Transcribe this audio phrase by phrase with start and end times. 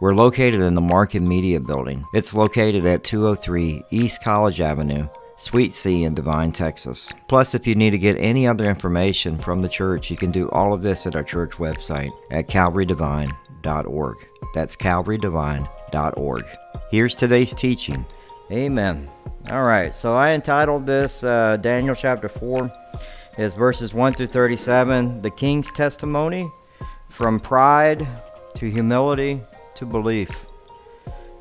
[0.00, 2.06] We're located in the Market Media Building.
[2.14, 7.12] It's located at 203 East College Avenue, Suite C in Devine, Texas.
[7.28, 10.48] Plus, if you need to get any other information from the church, you can do
[10.52, 14.16] all of this at our church website at calvarydevine.org.
[14.54, 16.44] That's calvarydevine.org.
[16.90, 18.06] Here's today's teaching.
[18.50, 19.06] Amen.
[19.50, 22.72] All right, so I entitled this uh, Daniel chapter 4
[23.36, 26.50] is verses 1 through 37, the king's testimony
[27.10, 28.08] from pride
[28.54, 29.42] to humility
[29.80, 30.46] to belief.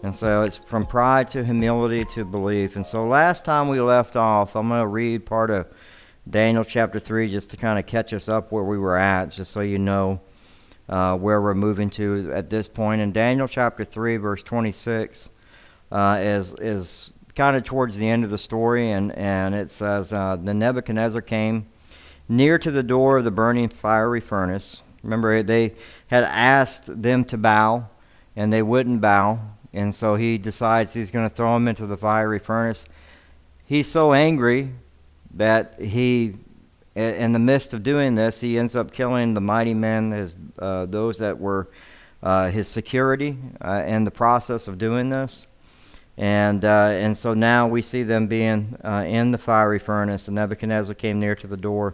[0.02, 2.78] And so it's from pride to humility to belief.
[2.78, 5.68] And so last time we left off, I'm going to read part of
[6.30, 9.52] Daniel chapter 3 just to kind of catch us up where we were at, just
[9.52, 10.22] so you know
[10.88, 13.02] uh, where we're moving to at this point.
[13.02, 15.30] In Daniel chapter 3, verse 26
[15.92, 20.14] uh, is is kind of towards the end of the story, and and it says
[20.14, 21.68] uh, the Nebuchadnezzar came
[22.30, 24.82] near to the door of the burning fiery furnace.
[25.04, 25.74] Remember, they
[26.08, 27.90] had asked them to bow,
[28.40, 29.38] and they wouldn't bow,
[29.74, 32.86] and so he decides he's going to throw them into the fiery furnace.
[33.66, 34.70] He's so angry
[35.34, 36.36] that he,
[36.96, 40.86] in the midst of doing this, he ends up killing the mighty men, his, uh,
[40.86, 41.68] those that were
[42.24, 45.46] uh, his security uh, in the process of doing this.
[46.16, 50.30] And, uh, and so now we see them being uh, in the fiery furnace.
[50.30, 51.94] And Nebuchadnezzar came near to the door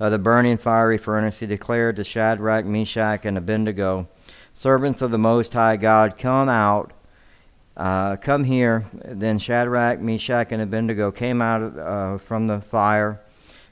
[0.00, 1.40] of the burning fiery furnace.
[1.40, 4.08] He declared to Shadrach, Meshach, and Abednego,
[4.56, 6.92] Servants of the Most High God, come out,
[7.76, 8.84] uh, come here.
[9.04, 13.20] Then Shadrach, Meshach, and Abednego came out uh, from the fire.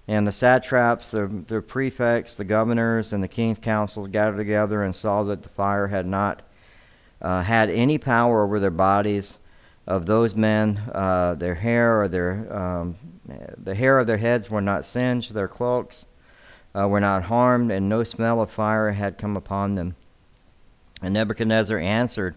[0.08, 4.94] And the satraps, the, the prefects, the governors, and the king's councils gathered together and
[4.94, 6.42] saw that the fire had not
[7.20, 9.38] uh, had any power over their bodies
[9.86, 12.96] of those men, uh, their hair or their um,
[13.56, 16.06] the hair of their heads were not singed, their cloaks
[16.74, 19.94] uh, were not harmed, and no smell of fire had come upon them.
[21.02, 22.36] And Nebuchadnezzar answered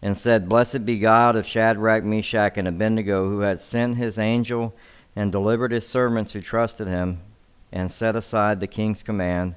[0.00, 4.74] and said, Blessed be God of Shadrach, Meshach, and Abednego, who had sent his angel
[5.14, 7.20] and delivered his servants who trusted him,
[7.70, 9.54] and set aside the king's command,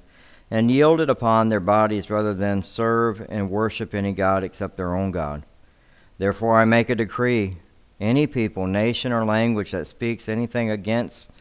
[0.50, 5.12] and yielded upon their bodies rather than serve and worship any god except their own
[5.12, 5.44] God.
[6.18, 7.58] Therefore, I make a decree
[8.00, 11.32] any people, nation, or language that speaks anything against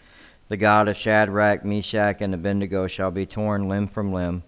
[0.48, 4.42] the God of Shadrach, Meshach, and Abednego shall be torn limb from limb,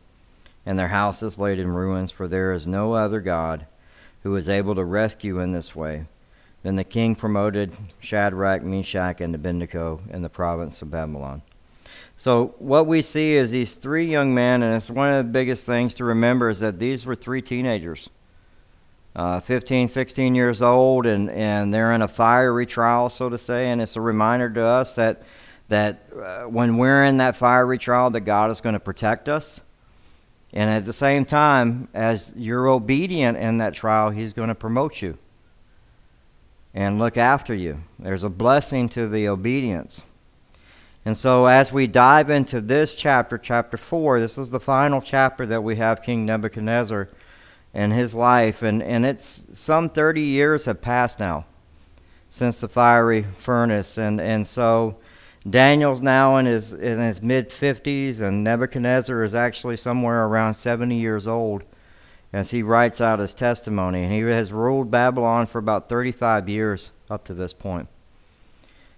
[0.69, 3.67] and their houses laid in ruins, for there is no other God
[4.23, 6.05] who is able to rescue in this way.
[6.63, 11.41] Then the king promoted Shadrach, Meshach, and Abednego in the province of Babylon.
[12.19, 15.65] So, what we see is these three young men, and it's one of the biggest
[15.65, 18.11] things to remember is that these were three teenagers
[19.17, 23.71] uh, 15, 16 years old, and, and they're in a fiery trial, so to say.
[23.71, 25.23] And it's a reminder to us that,
[25.69, 29.63] that uh, when we're in that fiery trial, that God is going to protect us.
[30.53, 35.03] And at the same time, as you're obedient in that trial, He's going to promote
[35.03, 35.19] you
[36.75, 37.79] and look after you.
[37.99, 40.03] There's a blessing to the obedience.
[41.05, 45.47] And so, as we dive into this chapter, chapter 4, this is the final chapter
[45.47, 47.09] that we have King Nebuchadnezzar
[47.73, 48.63] and his life.
[48.63, 51.47] And, and it's some 30 years have passed now
[52.31, 53.97] since the fiery furnace.
[53.97, 54.97] And, and so
[55.51, 60.97] Daniel's now in his, in his mid 50s, and Nebuchadnezzar is actually somewhere around 70
[60.97, 61.65] years old
[62.33, 64.03] as he writes out his testimony.
[64.05, 67.89] And he has ruled Babylon for about 35 years up to this point.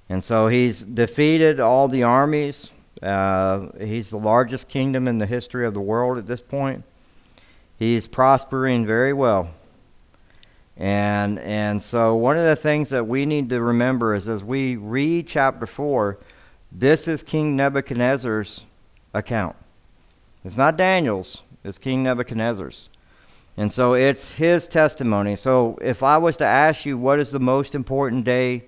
[0.09, 2.73] And so he's defeated all the armies.
[3.00, 6.85] Uh, he's the largest kingdom in the history of the world at this point.
[7.79, 9.50] He's prospering very well.
[10.76, 14.76] And, and so, one of the things that we need to remember is as we
[14.76, 16.19] read chapter 4,
[16.72, 18.62] this is King Nebuchadnezzar's
[19.12, 19.56] account.
[20.44, 22.88] It's not Daniel's, it's King Nebuchadnezzar's.
[23.56, 25.37] And so, it's his testimony.
[25.37, 28.64] So, if I was to ask you what is the most important day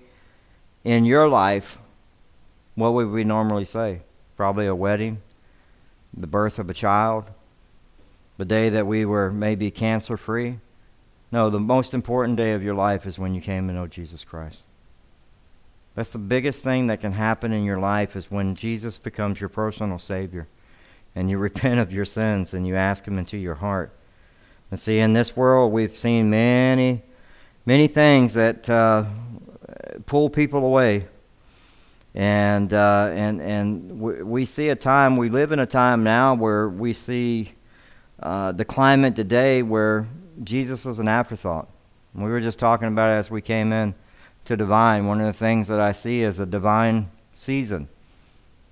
[0.83, 1.79] in your life,
[2.75, 4.01] what would we normally say?
[4.35, 5.21] Probably a wedding,
[6.15, 7.31] the birth of a child,
[8.37, 10.59] the day that we were maybe cancer free.
[11.31, 14.23] No, the most important day of your life is when you came to know Jesus
[14.23, 14.63] Christ.
[15.95, 19.49] That's the biggest thing that can happen in your life is when Jesus becomes your
[19.49, 20.47] personal Savior
[21.15, 23.95] and you repent of your sins and you ask Him into your heart.
[24.71, 27.03] And see, in this world, we've seen many,
[27.65, 29.05] many things that uh,
[30.07, 31.07] pull people away.
[32.15, 36.69] And, uh, and, and we, see a time, we live in a time now where
[36.69, 37.53] we see
[38.19, 40.07] uh, the climate today where
[40.43, 41.67] Jesus is an afterthought.
[42.15, 43.95] We were just talking about it as we came in
[44.45, 45.07] to Devine.
[45.07, 47.87] One of the things that I see is a divine season.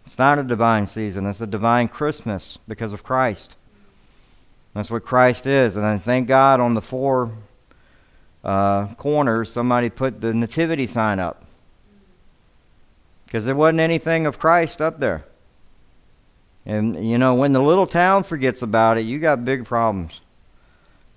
[0.05, 3.55] It's not a divine season, it's a divine Christmas because of Christ.
[4.73, 5.77] That's what Christ is.
[5.77, 7.31] And I thank God on the four
[8.43, 11.45] uh, corners, somebody put the nativity sign up.
[13.25, 15.25] Because there wasn't anything of Christ up there.
[16.65, 20.21] And, you know, when the little town forgets about it, you got big problems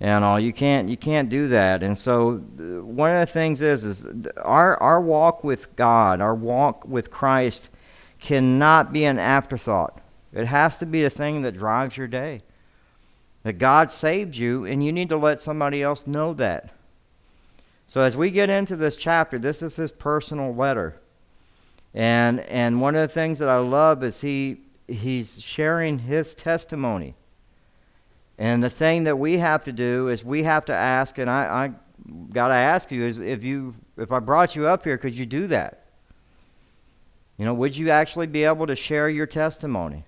[0.05, 0.39] and all.
[0.39, 1.81] You can't you can't do that.
[1.81, 4.07] And so uh, one of the things is is
[4.37, 7.69] our our walk with god our walk with christ
[8.19, 9.99] cannot be an afterthought.
[10.31, 12.43] It has to be a thing that drives your day.
[13.41, 16.69] That god saved you and you need to let somebody else know that.
[17.87, 21.01] So as we get into this chapter this is his personal letter.
[21.95, 24.57] And and one of the things that i love is he
[24.87, 27.15] he's sharing his testimony
[28.37, 31.43] and the thing that we have to do is we have to ask, and I,
[31.65, 31.71] I
[32.33, 35.25] got to ask you, is if you if I brought you up here, could you
[35.25, 35.85] do that?
[37.37, 40.03] You know, would you actually be able to share your testimony?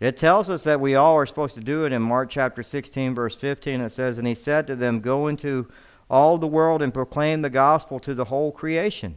[0.00, 3.14] It tells us that we all are supposed to do it in Mark chapter 16,
[3.14, 3.80] verse 15.
[3.80, 5.68] It says, And he said to them, Go into
[6.10, 9.16] all the world and proclaim the gospel to the whole creation.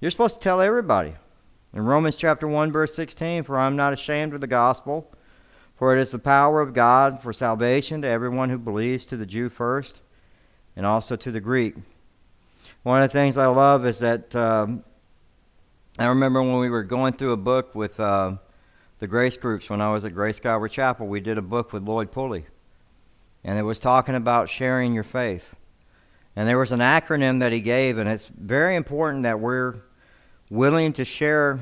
[0.00, 1.14] You're supposed to tell everybody.
[1.72, 5.10] In Romans chapter 1, verse 16, For I'm not ashamed of the gospel
[5.76, 9.26] for it is the power of God for salvation to everyone who believes, to the
[9.26, 10.00] Jew first,
[10.76, 11.74] and also to the Greek.
[12.82, 14.84] One of the things I love is that um,
[15.98, 18.36] I remember when we were going through a book with uh,
[18.98, 21.82] the grace groups when I was at Grace Calvary Chapel, we did a book with
[21.82, 22.46] Lloyd Pulley.
[23.42, 25.56] And it was talking about sharing your faith.
[26.36, 29.74] And there was an acronym that he gave, and it's very important that we're
[30.50, 31.60] willing to share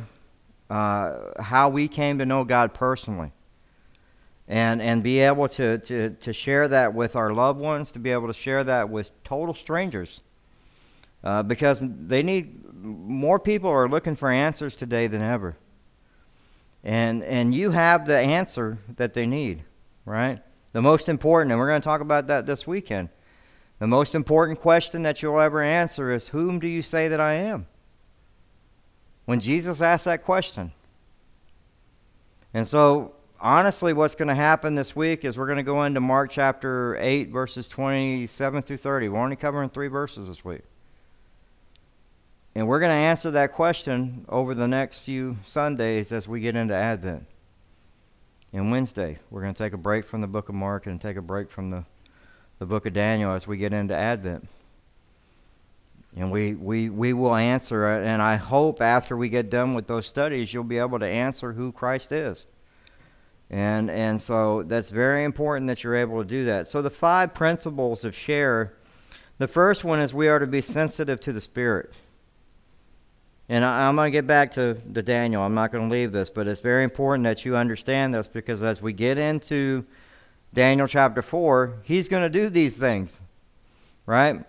[0.70, 3.32] uh, how we came to know God personally
[4.49, 8.11] and, and be able to, to, to share that with our loved ones, to be
[8.11, 10.21] able to share that with total strangers.
[11.25, 15.56] Uh, because they need, more people are looking for answers today than ever.
[16.83, 19.62] And, and you have the answer that they need,
[20.05, 20.41] right?
[20.73, 23.09] The most important, and we're going to talk about that this weekend.
[23.79, 27.35] The most important question that you'll ever answer is Whom do you say that I
[27.35, 27.67] am?
[29.25, 30.73] When Jesus asked that question.
[32.55, 36.00] And so honestly, what's going to happen this week is we're going to go into
[36.00, 39.09] Mark chapter 8, verses 27 through 30.
[39.09, 40.62] We're only covering three verses this week.
[42.55, 46.55] And we're going to answer that question over the next few Sundays as we get
[46.55, 47.27] into Advent.
[48.53, 51.17] And Wednesday, we're going to take a break from the book of Mark and take
[51.17, 51.85] a break from the,
[52.59, 54.47] the book of Daniel as we get into Advent.
[56.15, 58.06] And we, we, we will answer it.
[58.06, 61.55] And I hope after we get done with those studies, you'll be able to answer
[61.55, 62.47] who Christ is.
[63.52, 66.66] And, and so that's very important that you're able to do that.
[66.66, 68.72] So, the five principles of share
[69.43, 71.93] the first one is we are to be sensitive to the Spirit.
[73.49, 75.43] And I, am going to get back to, to Daniel.
[75.43, 78.62] I'm not going to leave this, but it's very important that you understand this because
[78.62, 79.84] as we get into
[80.55, 83.20] Daniel chapter 4, he's going to do these things,
[84.06, 84.44] right?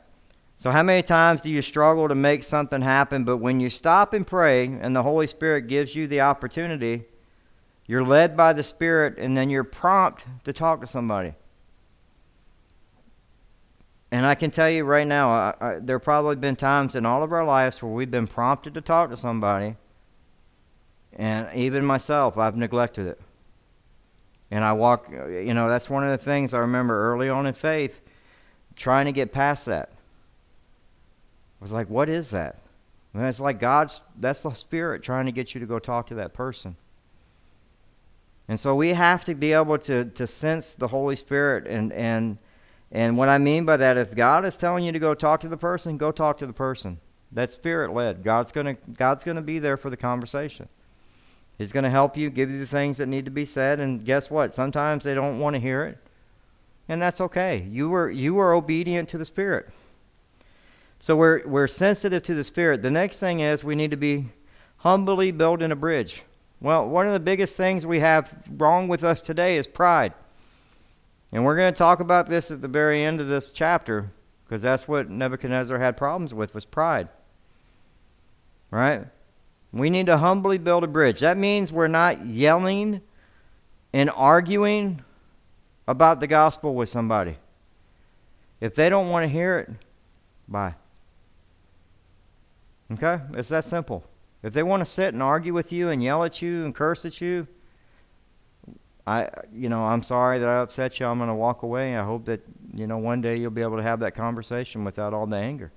[0.58, 4.13] So, how many times do you struggle to make something happen, but when you stop
[4.13, 7.06] and pray and the Holy Spirit gives you the opportunity,
[7.86, 11.34] you're led by the Spirit, and then you're prompt to talk to somebody.
[14.12, 17.06] And I can tell you right now, I, I, there have probably been times in
[17.06, 19.75] all of our lives where we've been prompted to talk to somebody,
[21.13, 23.20] and even myself, I've neglected it.
[24.52, 27.54] And I walk, you know, that's one of the things I remember early on in
[27.54, 28.02] faith,
[28.75, 29.90] trying to get past that.
[29.92, 29.96] I
[31.60, 32.60] was like, what is that?
[33.13, 36.16] And it's like God's, that's the Spirit trying to get you to go talk to
[36.16, 36.75] that person.
[38.48, 41.66] And so we have to be able to, to sense the Holy Spirit.
[41.68, 42.38] And, and,
[42.92, 45.48] and what I mean by that, if God is telling you to go talk to
[45.48, 47.00] the person, go talk to the person.
[47.32, 48.24] That's spirit led.
[48.24, 50.70] God's going God's going to be there for the conversation.
[51.58, 53.80] He's going to help you, give you the things that need to be said.
[53.80, 54.54] And guess what?
[54.54, 55.98] Sometimes they don't want to hear it.
[56.90, 57.66] And that's okay.
[57.70, 59.70] You were, you were obedient to the Spirit.
[61.00, 62.82] So we're, we're sensitive to the Spirit.
[62.82, 64.26] The next thing is we need to be
[64.78, 66.24] humbly building a bridge.
[66.63, 70.13] Well, one of the biggest things we have wrong with us today is pride.
[71.34, 74.10] And we're going to talk about this at the very end of this chapter
[74.46, 77.10] because that's what Nebuchadnezzar had problems with was pride.
[78.72, 79.05] Right?
[79.74, 81.20] We need to humbly build a bridge.
[81.20, 83.01] That means we're not yelling
[83.91, 85.03] and arguing
[85.86, 87.36] about the gospel with somebody.
[88.62, 89.70] If they don't want to hear it,
[90.48, 90.75] bye.
[92.89, 93.20] Okay?
[93.34, 94.05] It's that simple.
[94.44, 97.06] If they want to sit and argue with you and yell at you and curse
[97.06, 97.48] at you,
[99.08, 101.06] I you know, I'm sorry that I upset you.
[101.08, 101.98] I'm going to walk away.
[101.98, 102.42] I hope that,
[102.74, 105.72] you know, one day you'll be able to have that conversation without all the anger.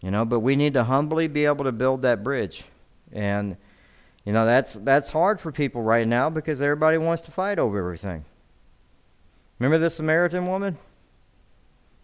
[0.00, 2.64] You know, but we need to humbly be able to build that bridge.
[3.12, 3.56] And
[4.24, 7.78] you know, that's that's hard for people right now because everybody wants to fight over
[7.78, 8.24] everything.
[9.58, 10.76] Remember the Samaritan woman?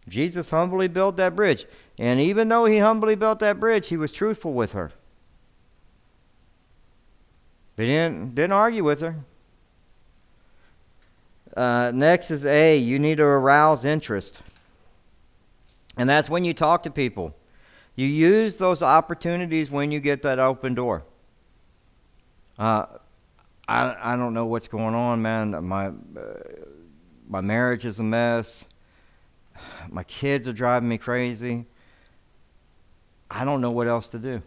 [0.08, 1.66] Jesus humbly built that bridge.
[1.99, 4.90] And even though he humbly built that bridge, he was truthful with her.
[7.76, 9.16] He didn't, didn't argue with her.
[11.56, 12.76] Uh, next is A.
[12.76, 14.42] You need to arouse interest.
[15.96, 17.34] And that's when you talk to people.
[17.96, 21.04] You use those opportunities when you get that open door.
[22.58, 22.87] Uh,
[23.66, 25.64] I, I don't know what's going on, man.
[25.64, 25.92] My, uh,
[27.28, 28.64] my marriage is a mess.
[29.90, 31.66] My kids are driving me crazy.
[33.30, 34.42] I don't know what else to do.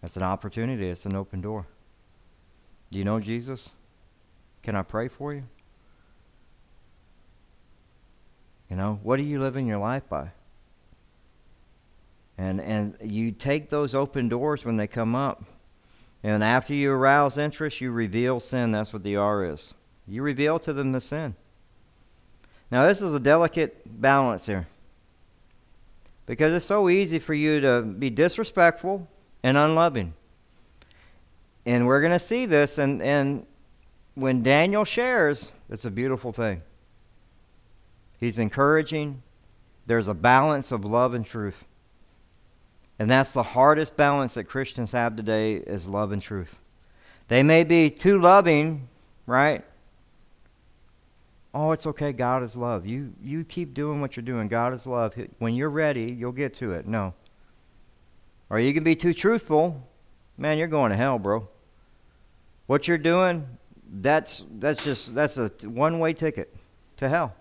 [0.00, 1.66] That's an opportunity, it's an open door.
[2.90, 3.70] Do you know Jesus?
[4.62, 5.44] Can I pray for you?
[8.68, 10.30] You know, what are you living your life by?
[12.38, 15.44] And and you take those open doors when they come up.
[16.22, 18.72] And after you arouse interest, you reveal sin.
[18.72, 19.74] That's what the R is.
[20.06, 21.34] You reveal to them the sin.
[22.72, 24.66] Now, this is a delicate balance here.
[26.24, 29.06] Because it's so easy for you to be disrespectful
[29.42, 30.14] and unloving.
[31.66, 32.78] And we're going to see this.
[32.78, 33.44] And, and
[34.14, 36.62] when Daniel shares, it's a beautiful thing.
[38.18, 39.22] He's encouraging.
[39.84, 41.66] There's a balance of love and truth.
[42.98, 46.58] And that's the hardest balance that Christians have today is love and truth.
[47.28, 48.88] They may be too loving,
[49.26, 49.62] right?
[51.54, 52.12] Oh, it's okay.
[52.12, 52.86] God is love.
[52.86, 54.48] You you keep doing what you're doing.
[54.48, 55.14] God is love.
[55.38, 56.86] When you're ready, you'll get to it.
[56.86, 57.14] No.
[58.48, 59.86] Or you can be too truthful.
[60.38, 61.48] Man, you're going to hell, bro.
[62.66, 63.46] What you're doing,
[63.86, 66.54] that's that's just that's a one-way ticket
[66.96, 67.34] to hell.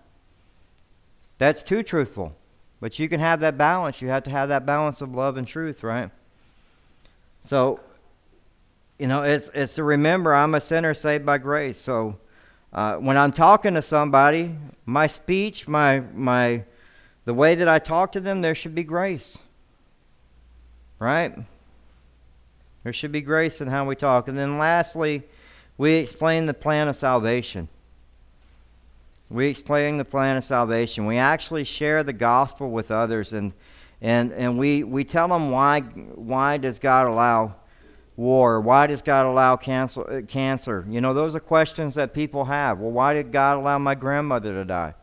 [1.38, 2.36] That's too truthful.
[2.82, 4.02] But you can have that balance.
[4.02, 6.10] You have to have that balance of love and truth, right?
[7.42, 7.80] So,
[9.00, 11.78] you know, it's it's to remember I'm a sinner saved by grace.
[11.78, 12.18] So,
[12.74, 16.64] uh, when I'm talking to somebody, my speech, my my,
[17.26, 19.38] the way that I talk to them, there should be grace.
[21.00, 21.36] Right?
[22.84, 24.28] There should be grace in how we talk.
[24.28, 25.24] And then lastly,
[25.78, 27.68] we explain the plan of salvation.
[29.30, 31.06] We explain the plan of salvation.
[31.06, 33.54] We actually share the gospel with others, and
[34.02, 37.56] and and we we tell them why why does God allow
[38.16, 38.62] war?
[38.62, 40.10] Why does God allow cancer?
[40.10, 40.86] Uh, cancer?
[40.90, 42.80] You know, those are questions that people have.
[42.80, 44.94] Well, why did God allow my grandmother to die?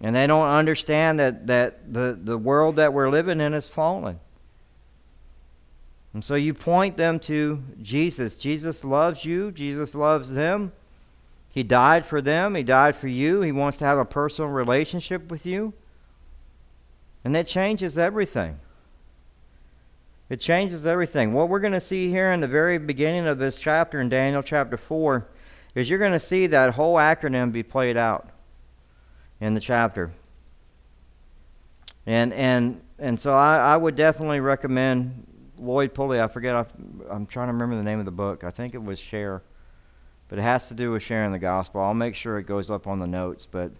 [0.00, 4.18] And they don't understand that, that the, the world that we're living in is fallen.
[6.12, 8.36] And so you point them to Jesus.
[8.36, 10.72] Jesus loves you, Jesus loves them.
[11.54, 13.42] He died for them, He died for you.
[13.42, 15.72] He wants to have a personal relationship with you.
[17.24, 18.56] And that changes everything.
[20.32, 21.34] It changes everything.
[21.34, 24.42] What we're going to see here in the very beginning of this chapter in Daniel
[24.42, 25.28] chapter 4
[25.74, 28.30] is you're going to see that whole acronym be played out
[29.42, 30.10] in the chapter.
[32.06, 35.26] And and and so I, I would definitely recommend
[35.58, 36.18] Lloyd Pulley.
[36.18, 36.56] I forget.
[36.56, 36.64] I,
[37.10, 38.42] I'm trying to remember the name of the book.
[38.42, 39.42] I think it was Share
[40.30, 41.82] but it has to do with sharing the gospel.
[41.82, 43.44] I'll make sure it goes up on the notes.
[43.44, 43.70] But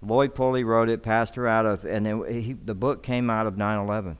[0.00, 3.58] Lloyd Pulley wrote it, pastor out of, and it, he, the book came out of
[3.58, 4.16] 9 11.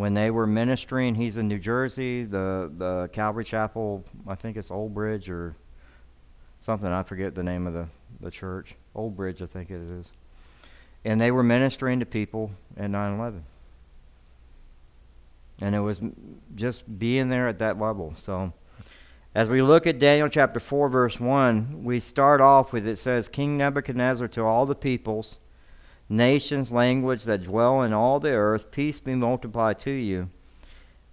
[0.00, 4.70] When they were ministering, he's in New Jersey, the, the Calvary Chapel, I think it's
[4.70, 5.54] Old Bridge or
[6.58, 7.86] something, I forget the name of the,
[8.18, 8.76] the church.
[8.94, 10.10] Old Bridge, I think it is.
[11.04, 13.44] And they were ministering to people in 9 11.
[15.60, 16.00] And it was
[16.54, 18.14] just being there at that level.
[18.16, 18.54] So
[19.34, 23.28] as we look at Daniel chapter 4, verse 1, we start off with it says,
[23.28, 25.36] King Nebuchadnezzar to all the peoples,
[26.10, 30.28] nations, language that dwell in all the earth, peace be multiplied to you.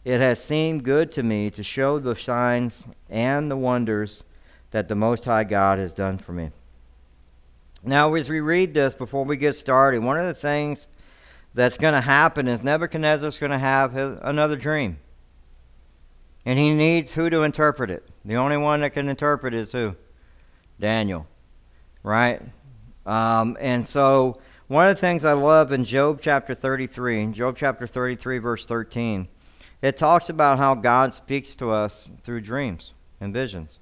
[0.03, 4.23] It has seemed good to me to show the signs and the wonders
[4.71, 6.51] that the Most High God has done for me.
[7.83, 10.87] Now, as we read this before we get started, one of the things
[11.53, 14.97] that's going to happen is Nebuchadnezzar's going to have another dream.
[16.45, 18.07] And he needs who to interpret it?
[18.23, 19.95] The only one that can interpret it is who?
[20.79, 21.27] Daniel.
[22.03, 22.41] Right?
[23.05, 27.87] Um, and so, one of the things I love in Job chapter 33, Job chapter
[27.87, 29.29] 33, verse 13,
[29.81, 33.79] it talks about how God speaks to us through dreams and visions.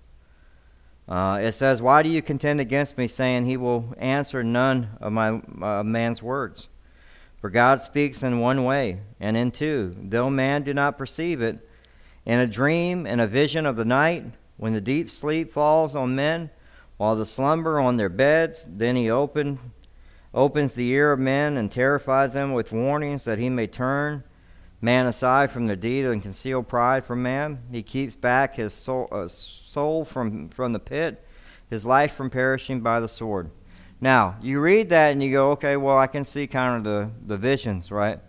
[1.07, 5.11] Uh, it says, Why do you contend against me, saying he will answer none of
[5.11, 6.67] my uh, man's words?
[7.41, 11.67] For God speaks in one way, and in two, though man do not perceive it.
[12.25, 14.25] In a dream and a vision of the night,
[14.57, 16.51] when the deep sleep falls on men,
[16.97, 19.59] while the slumber on their beds, then he open,
[20.35, 24.21] opens the ear of men and terrifies them with warnings that he may turn
[24.81, 27.57] man aside from their deed and conceal pride from man.
[27.71, 31.25] He keeps back his soul, uh, soul from, from the pit,
[31.69, 33.49] his life from perishing by the sword.
[34.01, 37.09] Now, you read that and you go, okay, well, I can see kind of the,
[37.25, 38.19] the visions, right?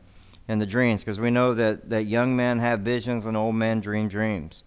[0.47, 3.81] And the dreams, because we know that, that young men have visions and old men
[3.81, 4.63] dream dreams.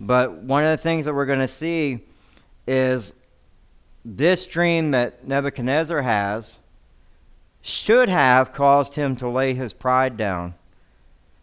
[0.00, 2.00] But one of the things that we're going to see
[2.66, 3.14] is
[4.02, 6.58] this dream that Nebuchadnezzar has
[7.62, 10.54] should have caused him to lay his pride down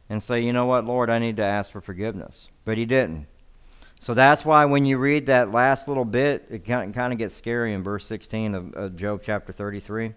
[0.10, 2.50] and say, you know what, Lord, I need to ask for forgiveness.
[2.66, 3.28] But he didn't.
[4.00, 7.74] So that's why when you read that last little bit, it kind of gets scary
[7.74, 10.14] in verse 16 of, Job chapter 33.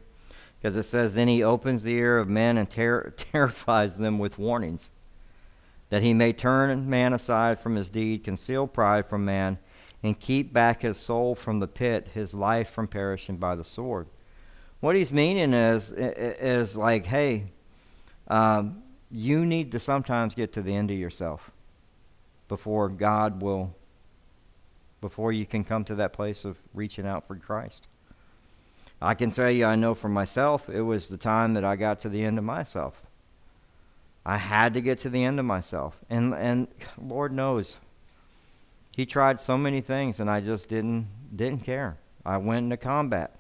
[0.61, 4.39] Because it says, Then he opens the ear of men and ter- terrifies them with
[4.39, 4.91] warnings,
[5.89, 9.59] that he may turn man aside from his deed, conceal pride from man,
[10.03, 14.07] and keep back his soul from the pit, his life from perishing by the sword.
[14.81, 17.45] What he's meaning is, is like, hey,
[18.29, 21.51] um, you need to sometimes get to the end of yourself
[22.49, 23.75] before God will,
[25.01, 27.89] before you can come to that place of reaching out for Christ.
[29.03, 32.01] I can tell you, I know for myself, it was the time that I got
[32.01, 33.03] to the end of myself.
[34.25, 35.99] I had to get to the end of myself.
[36.11, 36.69] And, and
[37.01, 37.79] Lord knows,
[38.95, 41.97] He tried so many things, and I just didn't, didn't care.
[42.25, 43.40] I went into combat.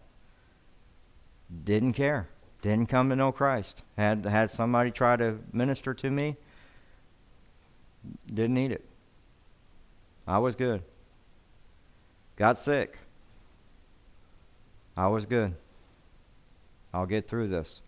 [1.64, 2.28] Didn't care.
[2.62, 3.82] Didn't come to know Christ.
[3.96, 6.36] Had had somebody try to minister to me.
[8.26, 8.84] Didn't need it.
[10.26, 10.82] I was good.
[12.36, 12.98] Got sick.
[14.96, 15.54] I was good.
[16.92, 17.80] I'll get through this.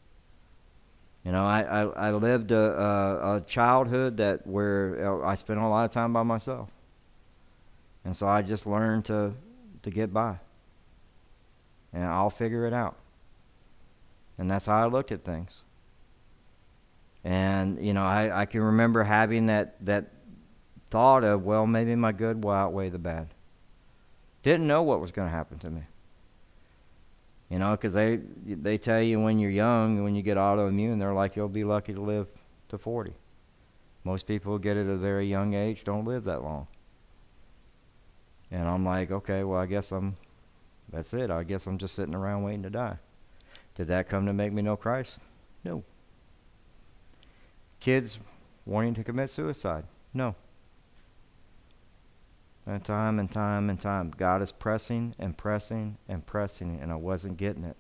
[1.25, 5.69] You know, I, I, I lived a, a, a, childhood that where I spent a
[5.69, 6.69] lot of time by myself.
[8.05, 9.33] And so I just learned to,
[9.83, 10.37] to get by.
[11.93, 12.97] And I'll figure it out.
[14.43, 15.63] And that's how I looked at things.
[17.23, 20.11] And, you know, I, I can remember having that, that
[20.91, 23.29] thought of, well, maybe my good will outweigh the bad.
[24.43, 25.83] Didn't know what was going to happen to me.
[27.51, 31.15] You know, because they, they tell you when you're young, when you get autoimmune, they're
[31.15, 32.27] like, you'll be lucky to live
[32.71, 33.13] to 40.
[34.03, 36.67] Most people get it at a very young age don't live that long.
[38.51, 40.17] And I'm like, okay, well, I guess I'm,
[40.91, 41.31] that's it.
[41.31, 42.99] I guess I'm just sitting around waiting to die.
[43.75, 45.19] Did that come to make me know Christ?
[45.65, 45.83] No.
[47.81, 48.19] Kids
[48.67, 49.85] wanting to commit suicide?
[50.13, 50.35] No.
[52.67, 56.97] And time and time and time, God is pressing and pressing and pressing, and I
[56.97, 57.77] wasn't getting it.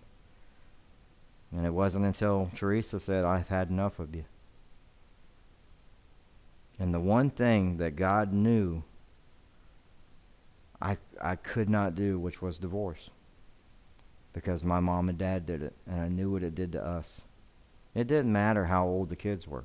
[1.52, 4.24] And it wasn't until Teresa said, I've had enough of you.
[6.78, 8.82] And the one thing that God knew
[10.80, 13.08] I, I could not do, which was divorce
[14.32, 17.22] because my mom and dad did it, and I knew what it did to us.
[17.94, 19.64] It didn't matter how old the kids were.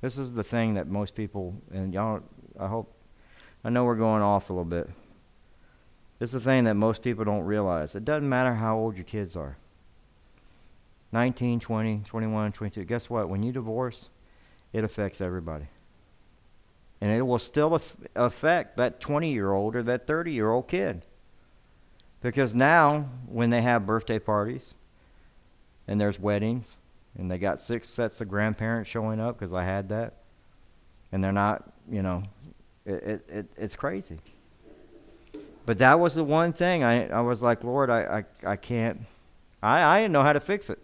[0.00, 2.20] This is the thing that most people, and y'all,
[2.58, 2.94] I hope,
[3.64, 4.90] I know we're going off a little bit.
[6.18, 7.94] This is the thing that most people don't realize.
[7.94, 9.56] It doesn't matter how old your kids are
[11.12, 12.84] 19, 20, 21, 22.
[12.84, 13.28] Guess what?
[13.28, 14.10] When you divorce,
[14.72, 15.66] it affects everybody.
[17.00, 17.80] And it will still
[18.16, 21.04] affect that 20 year old or that 30 year old kid.
[22.24, 24.72] Because now, when they have birthday parties
[25.86, 26.74] and there's weddings,
[27.18, 30.14] and they got six sets of grandparents showing up because I had that,
[31.12, 32.22] and they're not, you know,
[32.86, 34.16] it, it, it, it's crazy.
[35.66, 39.02] But that was the one thing I, I was like, Lord, I, I, I can't,
[39.62, 40.78] I, I didn't know how to fix it.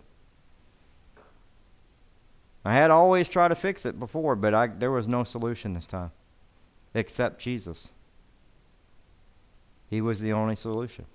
[2.67, 5.87] I had always tried to fix it before, but I, there was no solution this
[5.87, 6.11] time
[6.93, 7.93] except Jesus.
[9.89, 11.07] He was the only solution.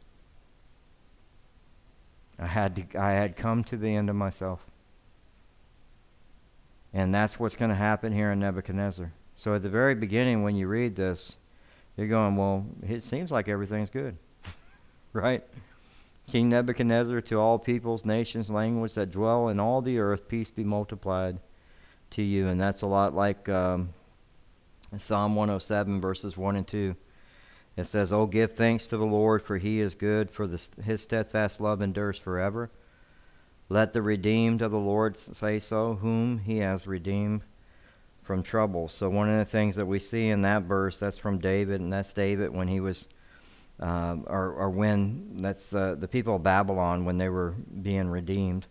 [2.37, 4.65] I had, to, I had come to the end of myself.
[6.93, 9.11] And that's what's going to happen here in Nebuchadnezzar.
[9.35, 11.37] So at the very beginning, when you read this,
[11.97, 14.17] you're going, well, it seems like everything's good.
[15.13, 15.43] right?
[16.29, 20.63] King Nebuchadnezzar, to all peoples, nations, languages that dwell in all the earth, peace be
[20.63, 21.39] multiplied
[22.11, 22.47] to you.
[22.47, 23.89] And that's a lot like um,
[24.97, 26.95] Psalm 107, verses 1 and 2.
[27.77, 31.01] It says, Oh, give thanks to the Lord, for he is good, for the, his
[31.01, 32.71] steadfast love endures forever.
[33.67, 37.41] Let the redeemed of the Lord say so, whom he has redeemed
[38.21, 38.88] from trouble.
[38.88, 41.91] So, one of the things that we see in that verse, that's from David, and
[41.91, 43.07] that's David when he was
[43.79, 48.65] um, or, or when that's the, the people of Babylon when they were being redeemed,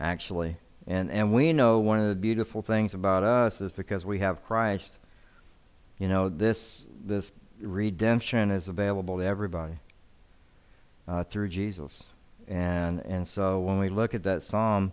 [0.00, 0.56] actually.
[0.86, 4.44] And, and we know one of the beautiful things about us is because we have
[4.44, 4.98] Christ,
[5.98, 9.74] you know, this, this redemption is available to everybody
[11.08, 12.04] uh, through Jesus.
[12.48, 14.92] And, and so when we look at that psalm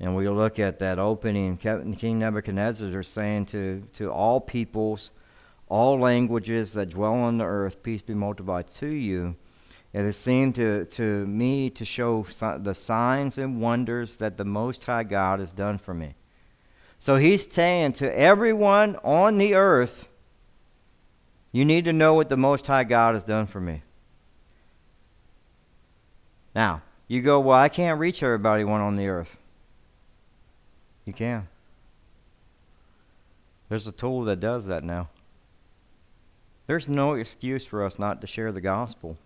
[0.00, 5.10] and we look at that opening, King Nebuchadnezzar is saying to, to all peoples,
[5.68, 9.36] all languages that dwell on the earth, peace be multiplied to you.
[9.92, 12.26] It has seemed to, to me to show
[12.58, 16.14] the signs and wonders that the Most High God has done for me.
[16.98, 20.08] So he's saying to everyone on the earth,
[21.56, 23.80] you need to know what the Most High God has done for me.
[26.54, 29.38] Now, you go, well, I can't reach everybody one on the earth.
[31.06, 31.48] You can.
[33.70, 35.08] There's a tool that does that now.
[36.66, 39.16] There's no excuse for us not to share the gospel.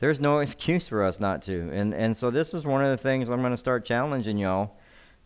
[0.00, 1.70] There's no excuse for us not to.
[1.72, 4.76] And, and so this is one of the things I'm going to start challenging y'all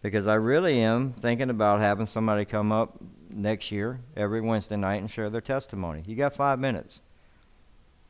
[0.02, 2.96] because I really am thinking about having somebody come up
[3.32, 6.02] next year every Wednesday night and share their testimony.
[6.06, 7.00] You got five minutes.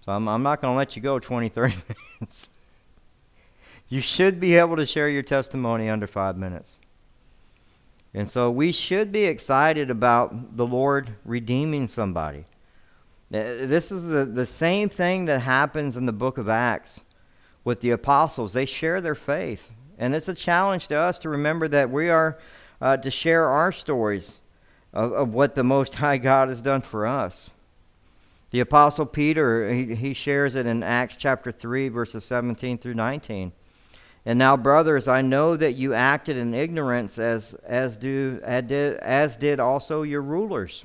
[0.00, 1.74] So I'm, I'm not going to let you go 20, 30
[2.20, 2.48] minutes.
[3.88, 6.76] you should be able to share your testimony under five minutes.
[8.12, 12.44] And so we should be excited about the Lord redeeming somebody.
[13.32, 17.02] Uh, this is the, the same thing that happens in the book of Acts
[17.62, 18.52] with the apostles.
[18.52, 19.70] They share their faith.
[19.96, 22.38] And it's a challenge to us to remember that we are
[22.80, 24.39] uh, to share our stories
[24.92, 27.50] of, of, what the Most High God has done for us.
[28.50, 33.52] The Apostle Peter, he, he shares it in Acts chapter 3, verses 17 through 19.
[34.26, 38.96] And now, brothers, I know that you acted in ignorance as, as, do, as, did,
[38.98, 40.84] as did also your rulers.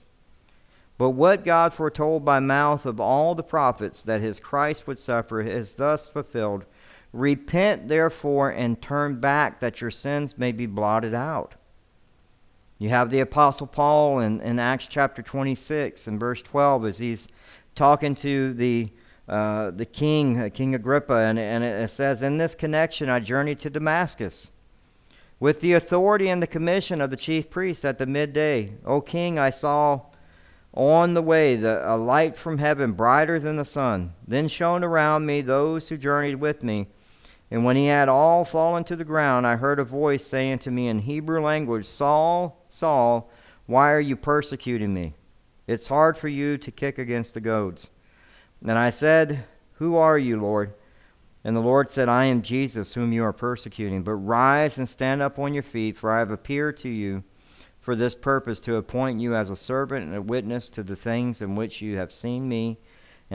[0.97, 5.41] But what God foretold by mouth of all the prophets that his Christ would suffer
[5.41, 6.63] is thus fulfilled.
[7.11, 11.55] Repent, therefore, and turn back that your sins may be blotted out.
[12.77, 17.29] You have the Apostle Paul in, in Acts chapter 26 and verse 12 as he's
[17.73, 18.89] talking to the,
[19.29, 23.59] uh, the king, uh, King Agrippa, and, and it says, In this connection I journeyed
[23.59, 24.51] to Damascus
[25.39, 28.73] with the authority and the commission of the chief priest at the midday.
[28.85, 30.01] O king, I saw
[30.73, 34.13] on the way, the, a light from heaven, brighter than the sun.
[34.27, 36.88] Then shone around me those who journeyed with me.
[37.51, 40.71] And when he had all fallen to the ground, I heard a voice saying to
[40.71, 43.29] me in Hebrew language, Saul, Saul,
[43.67, 45.13] why are you persecuting me?
[45.67, 47.89] It's hard for you to kick against the goads.
[48.62, 50.73] And I said, Who are you, Lord?
[51.43, 54.01] And the Lord said, I am Jesus, whom you are persecuting.
[54.01, 57.23] But rise and stand up on your feet, for I have appeared to you
[57.79, 61.43] for this purpose to appoint you as a servant and a witness to the things
[61.43, 62.79] in which you have seen me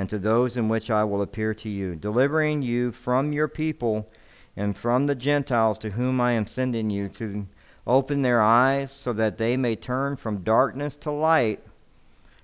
[0.01, 4.09] and to those in which I will appear to you, delivering you from your people
[4.57, 7.47] and from the Gentiles to whom I am sending you to
[7.87, 11.61] open their eyes so that they may turn from darkness to light,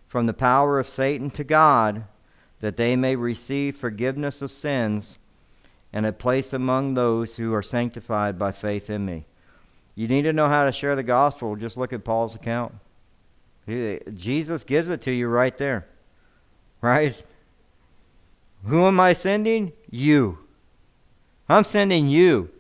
[0.06, 2.04] from the power of Satan to God,
[2.60, 5.16] that they may receive forgiveness of sins
[5.94, 9.24] and a place among those who are sanctified by faith in me.
[9.94, 11.56] You need to know how to share the gospel.
[11.56, 12.74] Just look at Paul's account.
[13.66, 15.86] Jesus gives it to you right there.
[16.82, 17.16] Right?
[18.66, 19.72] Who am I sending?
[19.90, 20.38] You.
[21.48, 22.50] I'm sending you.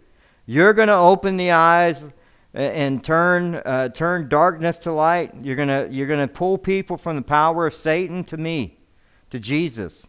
[0.46, 2.08] You're going to open the eyes
[2.54, 5.32] and turn uh, turn darkness to light.
[5.42, 8.78] You're to you're to pull people from the power of Satan to me,
[9.30, 10.08] to Jesus,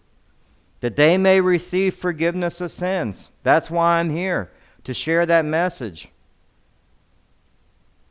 [0.80, 3.30] that they may receive forgiveness of sins.
[3.44, 4.52] That's why I'm here
[4.84, 6.10] to share that message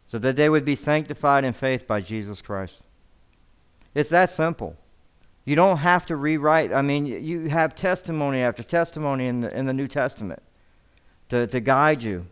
[0.06, 2.82] so that they would be sanctified in faith by Jesus Christ.
[3.94, 4.76] It's that simple.
[5.46, 6.72] You don't have to rewrite.
[6.72, 10.42] I mean, you have testimony after testimony in the, in the New Testament
[11.30, 12.26] to, to guide you.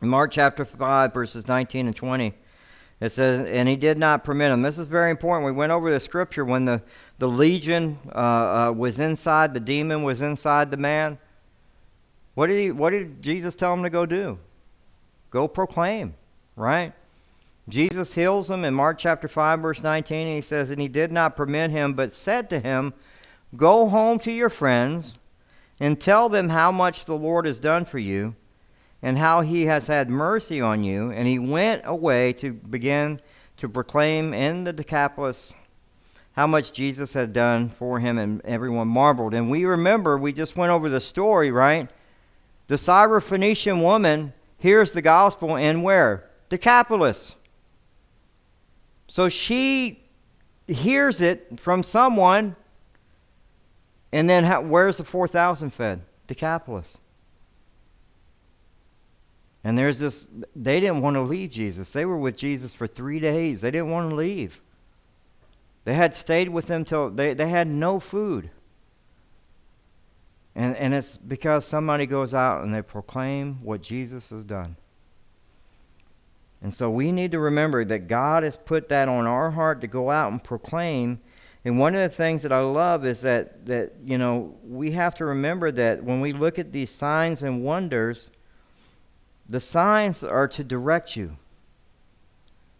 [0.00, 2.32] In Mark chapter 5, verses 19 and 20,
[3.00, 4.62] it says, And he did not permit him.
[4.62, 5.44] This is very important.
[5.44, 6.80] We went over the scripture when the,
[7.18, 8.18] the legion uh,
[8.68, 11.18] uh, was inside, the demon was inside the man.
[12.34, 14.38] What did, he, what did Jesus tell him to go do?
[15.30, 16.14] Go proclaim
[16.56, 16.92] right?
[17.68, 20.26] Jesus heals him in Mark chapter 5, verse 19.
[20.26, 22.92] And he says, And he did not permit him, but said to him,
[23.56, 25.16] Go home to your friends
[25.80, 28.34] and tell them how much the Lord has done for you
[29.02, 31.10] and how he has had mercy on you.
[31.10, 33.20] And he went away to begin
[33.58, 35.54] to proclaim in the Decapolis
[36.32, 39.34] how much Jesus had done for him, and everyone marveled.
[39.34, 41.88] And we remember, we just went over the story, right?
[42.66, 46.28] The Syrophoenician woman hears the gospel, and where?
[46.48, 47.36] Decapolis.
[49.14, 50.00] So she
[50.66, 52.56] hears it from someone
[54.10, 56.00] And then how, where's the 4,000 fed?
[56.26, 56.98] Decapolis.
[59.62, 61.92] And there's this, they didn't want to leave Jesus.
[61.92, 63.60] They were with Jesus for three days.
[63.60, 64.60] They didn't want to leave.
[65.84, 68.50] They had stayed with him till they, they had no food.
[70.56, 74.74] And, and it's because somebody goes out and they proclaim what Jesus has done.
[76.64, 79.86] And so we need to remember that God has put that on our heart to
[79.86, 81.20] go out and proclaim.
[81.62, 85.14] And one of the things that I love is that, that you know, we have
[85.16, 88.30] to remember that when we look at these signs and wonders,
[89.46, 91.36] the signs are to direct you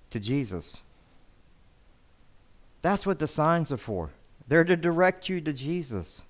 [0.09, 0.81] to Jesus.
[2.81, 4.13] That's what the signs are for.
[4.49, 6.23] They're to direct you to Jesus.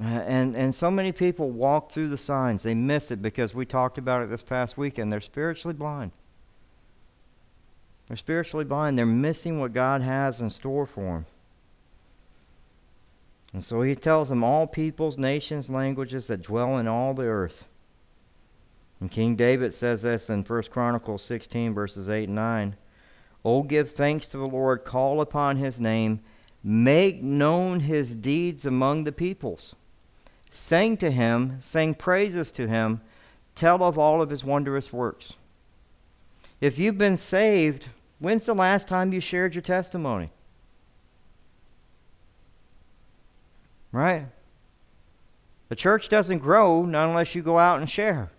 [0.00, 2.62] Uh, and, and so many people walk through the signs.
[2.62, 5.12] They miss it because we talked about it this past weekend.
[5.12, 6.12] They're spiritually blind.
[8.08, 8.98] They're spiritually blind.
[8.98, 11.26] They're missing what God has in store for them.
[13.52, 17.66] And so he tells them, all peoples, nations, languages that dwell in all the earth.
[19.00, 22.76] And King David says this in 1 Chronicles 16, verses 8 and 9.
[23.44, 26.20] Oh, give thanks to the Lord, call upon his name,
[26.62, 29.74] make known his deeds among the peoples.
[30.50, 33.00] Sing to him, sing praises to him,
[33.54, 35.34] tell of all of his wondrous works.
[36.60, 40.28] If you've been saved, when's the last time you shared your testimony?
[43.92, 44.26] Right?
[45.68, 48.30] The church doesn't grow not unless you go out and share.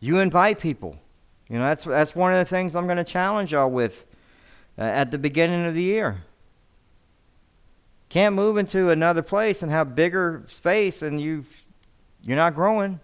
[0.00, 0.98] You invite people.
[1.48, 4.04] You know, that's, that's one of the things I'm going to challenge y'all with
[4.78, 6.22] uh, at the beginning of the year.
[8.14, 11.44] Can't move into another place and have bigger space and you
[12.22, 13.00] you're not growing.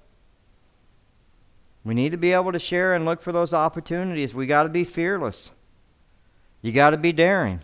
[1.83, 4.37] We need to be able to share and look for those opportunities.
[4.37, 5.51] We got to be fearless.
[6.63, 7.63] You got to be daring.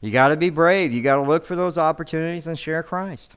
[0.00, 0.92] You got to be brave.
[0.92, 3.36] You got to look for those opportunities and share Christ.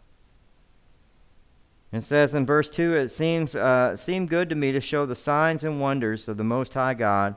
[1.92, 5.14] It says in verse 2 It seems uh, seemed good to me to show the
[5.14, 7.36] signs and wonders of the Most High God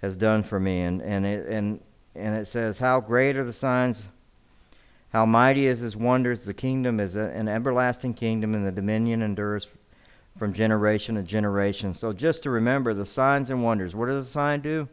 [0.00, 0.80] has done for me.
[0.80, 1.78] And, and, it, and,
[2.14, 4.08] and it says, How great are the signs
[5.16, 6.44] how mighty is his wonders!
[6.44, 9.66] The kingdom is an everlasting kingdom, and the dominion endures
[10.38, 11.94] from generation to generation.
[11.94, 13.96] So just to remember the signs and wonders.
[13.96, 14.90] What does a sign do?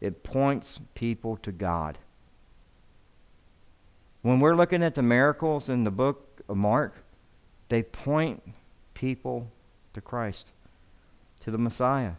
[0.00, 1.96] It points people to God.
[4.22, 6.96] When we're looking at the miracles in the book of Mark,
[7.68, 8.42] they point
[8.94, 9.48] people
[9.92, 10.50] to Christ,
[11.38, 12.14] to the Messiah.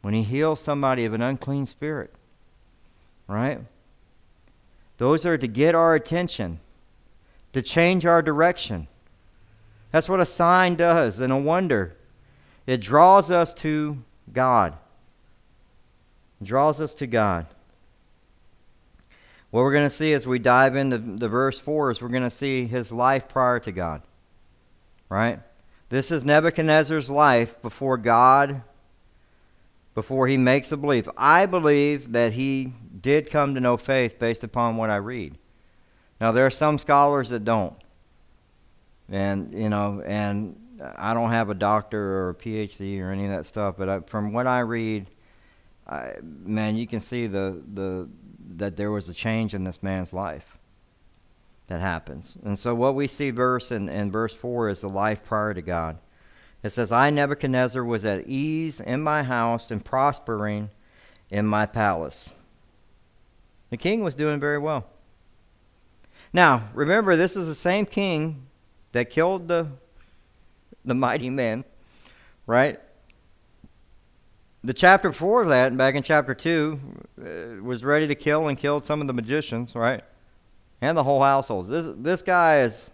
[0.00, 2.14] When he heals somebody of an unclean spirit,
[3.26, 3.60] right?
[4.98, 6.60] Those are to get our attention,
[7.52, 8.88] to change our direction.
[9.90, 11.96] That's what a sign does and a wonder.
[12.66, 13.98] It draws us to
[14.32, 14.76] God.
[16.40, 17.46] It draws us to God.
[19.50, 22.22] What we're going to see as we dive into the verse 4 is we're going
[22.22, 24.02] to see his life prior to God.
[25.08, 25.38] Right?
[25.88, 28.60] This is Nebuchadnezzar's life before God,
[29.98, 31.08] before he makes a belief.
[31.16, 35.36] I believe that he did come to know faith based upon what I read.
[36.20, 37.74] Now, there are some scholars that don't.
[39.08, 40.54] And, you know, and
[40.96, 44.00] I don't have a doctor or a PhD or any of that stuff, but I,
[44.02, 45.10] from what I read,
[45.84, 48.08] I, man, you can see the, the,
[48.54, 50.60] that there was a change in this man's life
[51.66, 52.38] that happens.
[52.44, 55.62] And so what we see verse in, in verse 4 is the life prior to
[55.62, 55.98] God.
[56.62, 60.70] It says, I, Nebuchadnezzar, was at ease in my house and prospering
[61.30, 62.34] in my palace.
[63.70, 64.86] The king was doing very well.
[66.32, 68.46] Now, remember, this is the same king
[68.92, 69.68] that killed the,
[70.84, 71.64] the mighty men,
[72.46, 72.80] right?
[74.62, 76.80] The chapter before that, back in chapter 2,
[77.20, 80.02] uh, was ready to kill and killed some of the magicians, right?
[80.80, 81.68] And the whole household.
[81.68, 82.90] This, this guy is,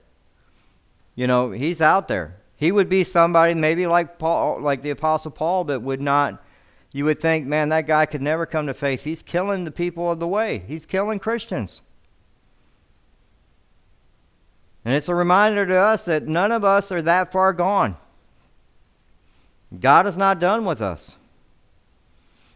[1.14, 2.37] you know, he's out there.
[2.57, 6.43] He would be somebody maybe like Paul, like the Apostle Paul, that would not
[6.95, 9.03] you would think, man, that guy could never come to faith.
[9.03, 11.83] He's killing the people of the way, he's killing Christians.
[14.85, 17.97] And it's a reminder to us that none of us are that far gone.
[19.81, 21.17] God is not done with us.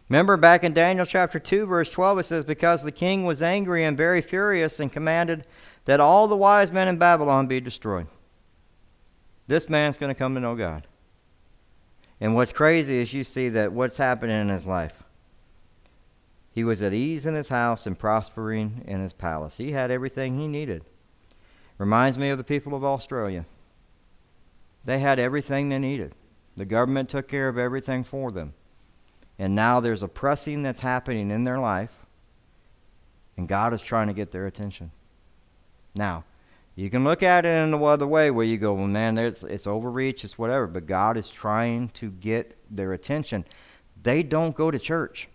[0.07, 3.83] Remember back in Daniel chapter 2, verse 12, it says, Because the king was angry
[3.83, 5.45] and very furious and commanded
[5.85, 8.07] that all the wise men in Babylon be destroyed.
[9.49, 10.85] This man's going to come to know God.
[12.21, 15.03] And what's crazy is you see that what's happening in his life.
[16.51, 19.57] He was at ease in his house and prospering in his palace.
[19.57, 20.85] He had everything he needed.
[21.79, 23.45] Reminds me of the people of Australia.
[24.85, 26.13] They had everything they needed.
[26.55, 28.53] The government took care of everything for them.
[29.39, 32.05] And now there's a pressing that's happening in their life,
[33.35, 34.91] and God is trying to get their attention.
[35.95, 36.23] Now,
[36.79, 39.43] you can look at it in the other way where you go, well, man, it's,
[39.43, 43.43] it's overreach, it's whatever, but God is trying to get their attention.
[44.01, 45.27] They don't go to church.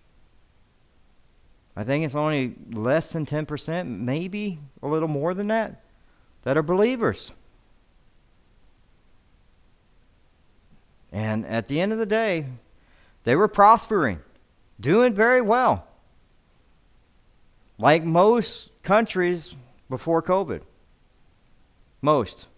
[1.77, 5.83] I think it's only less than 10%, maybe a little more than that,
[6.45, 7.31] that are believers.
[11.13, 12.47] And at the end of the day,
[13.25, 14.21] they were prospering,
[14.81, 15.87] doing very well.
[17.79, 19.55] Like most countries
[19.91, 20.63] before COVID.
[22.05, 22.49] Most.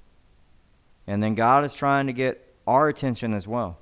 [1.06, 3.78] And then God is trying to get our attention as well.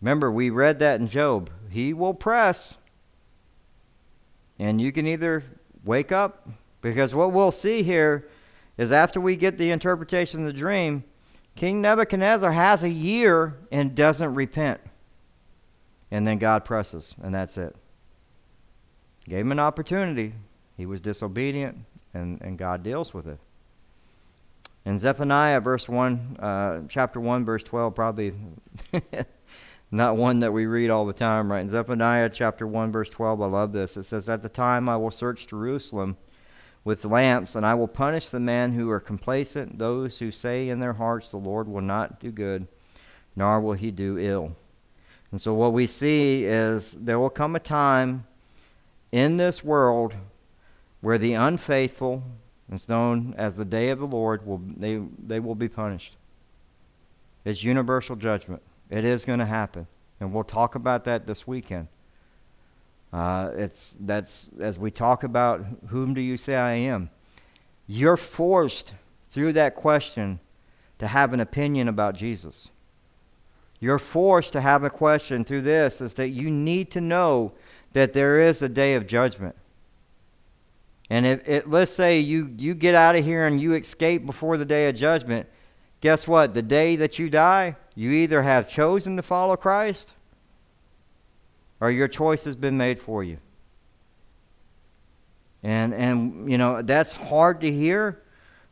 [0.00, 1.50] Remember, we read that in Job.
[1.70, 2.78] He will press.
[4.58, 5.44] And you can either
[5.84, 6.48] wake up,
[6.80, 8.28] because what we'll see here
[8.78, 11.04] is after we get the interpretation of the dream,
[11.54, 14.80] King Nebuchadnezzar has a year and doesn't repent.
[16.10, 17.76] And then God presses, and that's it.
[19.26, 20.32] Gave him an opportunity.
[20.76, 21.78] He was disobedient,
[22.12, 23.38] and, and God deals with it.
[24.86, 28.34] In Zephaniah, verse 1, uh, chapter 1, verse 12, probably
[29.90, 31.60] not one that we read all the time, right?
[31.60, 33.96] In Zephaniah chapter 1, verse 12, I love this.
[33.96, 36.18] It says, At the time I will search Jerusalem
[36.84, 40.80] with lamps, and I will punish the men who are complacent, those who say in
[40.80, 42.68] their hearts, The Lord will not do good,
[43.34, 44.54] nor will he do ill.
[45.30, 48.26] And so what we see is there will come a time
[49.10, 50.14] in this world
[51.00, 52.22] where the unfaithful,
[52.70, 56.16] it's known as the day of the Lord, will they, they will be punished.
[57.44, 58.62] It's universal judgment.
[58.90, 59.86] It is going to happen.
[60.20, 61.88] And we'll talk about that this weekend.
[63.12, 67.10] Uh, it's that's as we talk about whom do you say I am.
[67.86, 68.94] You're forced
[69.30, 70.40] through that question
[70.98, 72.70] to have an opinion about Jesus.
[73.78, 77.52] You're forced to have a question through this is that you need to know
[77.92, 79.54] that there is a day of judgment.
[81.10, 84.56] And if it, let's say you, you get out of here and you escape before
[84.56, 85.46] the day of judgment,
[86.00, 86.54] guess what?
[86.54, 90.14] The day that you die, you either have chosen to follow Christ
[91.80, 93.38] or your choice has been made for you.
[95.62, 98.22] And and you know, that's hard to hear,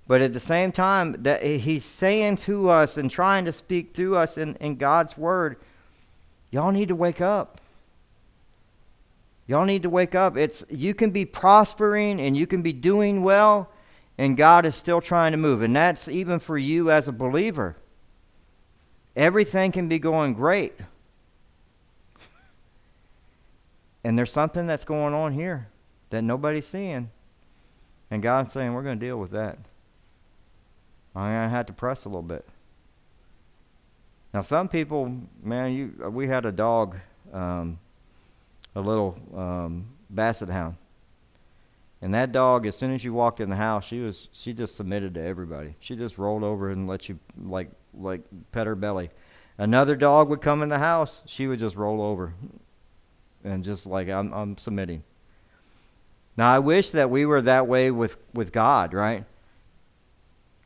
[0.06, 4.16] but at the same time that he's saying to us and trying to speak through
[4.16, 5.56] us in, in God's word,
[6.50, 7.61] y'all need to wake up.
[9.46, 10.36] Y'all need to wake up.
[10.36, 13.70] It's you can be prospering and you can be doing well
[14.18, 15.62] and God is still trying to move.
[15.62, 17.76] And that's even for you as a believer.
[19.16, 20.74] Everything can be going great.
[24.04, 25.68] And there's something that's going on here
[26.10, 27.08] that nobody's seeing.
[28.10, 29.58] And God's saying, we're going to deal with that.
[31.14, 32.44] I'm going to have to press a little bit.
[34.34, 36.98] Now, some people, man, you, we had a dog,
[37.32, 37.78] um,
[38.74, 40.76] a little um, basset hound.
[42.00, 44.74] And that dog, as soon as you walked in the house, she was she just
[44.74, 45.76] submitted to everybody.
[45.78, 49.10] She just rolled over and let you like like pet her belly.
[49.58, 52.34] Another dog would come in the house, she would just roll over
[53.44, 55.02] and just like I'm, I'm submitting.
[56.36, 59.24] Now I wish that we were that way with, with God, right?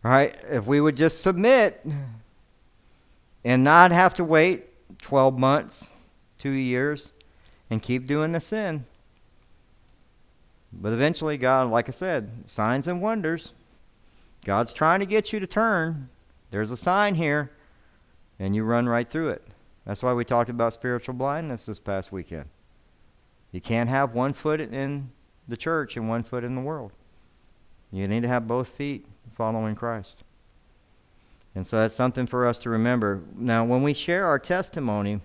[0.02, 0.36] Right?
[0.48, 1.84] If we would just submit
[3.44, 4.66] and not have to wait
[5.00, 5.90] 12 months,
[6.38, 7.12] two years,
[7.70, 8.84] and keep doing the sin.
[10.72, 13.52] But eventually, God, like I said, signs and wonders.
[14.44, 16.08] God's trying to get you to turn.
[16.50, 17.50] There's a sign here,
[18.38, 19.46] and you run right through it.
[19.84, 22.46] That's why we talked about spiritual blindness this past weekend.
[23.52, 25.10] You can't have one foot in
[25.48, 26.92] the church and one foot in the world.
[27.92, 30.22] You need to have both feet following Christ.
[31.54, 33.22] And so that's something for us to remember.
[33.34, 35.20] Now, when we share our testimony,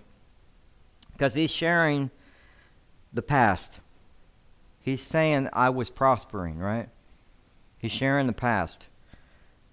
[1.12, 2.10] because he's sharing
[3.12, 3.80] the past,
[4.80, 6.88] he's saying, I was prospering, right?
[7.78, 8.88] He's sharing the past.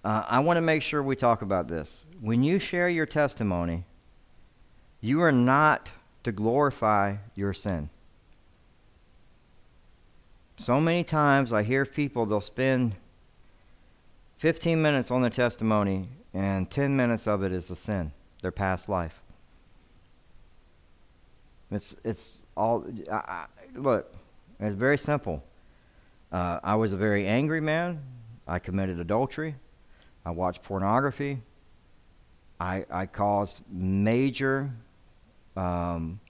[0.04, 2.06] Uh, I want to make sure we talk about this.
[2.20, 3.84] When you share your testimony,
[5.00, 5.90] you are not
[6.22, 7.90] to glorify your sin.
[10.56, 12.96] So many times I hear people, they'll spend
[14.36, 18.12] 15 minutes on their testimony, and 10 minutes of it is a sin,
[18.42, 19.22] their past life.
[21.70, 24.12] It's, it's all, I, I, look,
[24.58, 25.42] it's very simple.
[26.30, 28.00] Uh, I was a very angry man.
[28.46, 29.54] I committed adultery.
[30.24, 31.40] I watched pornography.
[32.60, 34.70] I, I caused major
[35.56, 36.20] um,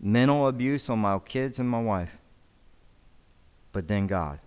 [0.00, 2.16] mental abuse on my kids and my wife
[3.72, 4.40] but then God.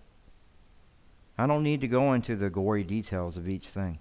[1.38, 3.98] I don't need to go into the gory details of each thing.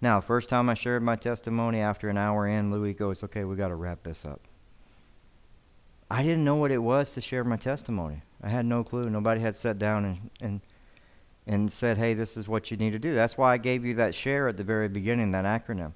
[0.00, 3.56] Now, first time I shared my testimony, after an hour in, Louis goes, Okay, we
[3.56, 4.40] got to wrap this up.
[6.10, 8.22] I didn't know what it was to share my testimony.
[8.42, 9.08] I had no clue.
[9.08, 10.60] Nobody had sat down and, and
[11.46, 13.14] and said, hey, this is what you need to do.
[13.14, 15.92] That's why I gave you that share at the very beginning, that acronym.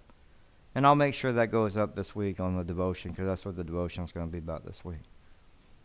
[0.74, 3.56] And I'll make sure that goes up this week on the devotion because that's what
[3.56, 5.00] the devotion is going to be about this week.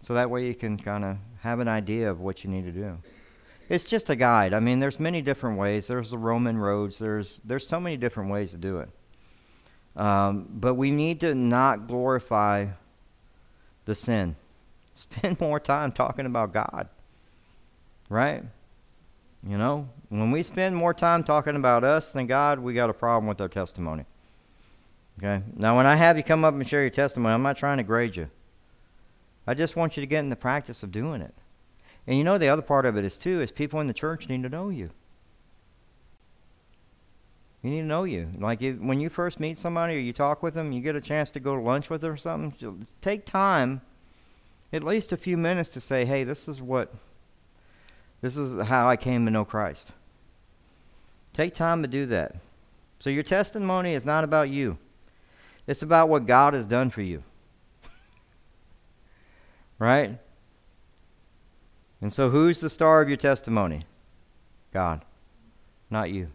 [0.02, 2.72] So that way you can kind of have an idea of what you need to
[2.72, 2.98] do.
[3.70, 4.54] It's just a guide.
[4.54, 5.88] I mean, there's many different ways.
[5.88, 7.00] There's the Roman roads.
[7.00, 8.90] There's there's so many different ways to do it.
[9.96, 12.68] Um, but we need to not glorify
[13.86, 14.36] the sin.
[14.94, 16.88] Spend more time talking about God.
[18.10, 18.44] Right?
[19.46, 22.94] You know, when we spend more time talking about us than God, we got a
[22.94, 24.06] problem with our testimony.
[25.18, 25.44] Okay?
[25.56, 27.84] Now, when I have you come up and share your testimony, I'm not trying to
[27.84, 28.30] grade you.
[29.46, 31.34] I just want you to get in the practice of doing it.
[32.08, 34.30] And you know, the other part of it is, too, is people in the church
[34.30, 34.92] need to know you.
[37.64, 38.30] You need to know you.
[38.38, 41.02] Like if, when you first meet somebody or you talk with them, you get a
[41.02, 43.82] chance to go to lunch with them or something, take time,
[44.74, 46.94] at least a few minutes to say, hey, this is what,
[48.22, 49.94] this is how I came to know Christ.
[51.32, 52.36] Take time to do that.
[53.00, 54.78] So your testimony is not about you.
[55.66, 57.24] It's about what God has done for you.
[59.80, 60.18] right?
[62.02, 63.84] And so who's the star of your testimony?
[64.74, 65.02] God,
[65.90, 66.28] not you.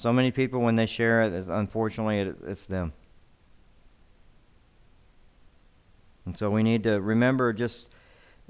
[0.00, 2.94] So many people, when they share it, unfortunately, it, it's them.
[6.24, 7.90] And so we need to remember just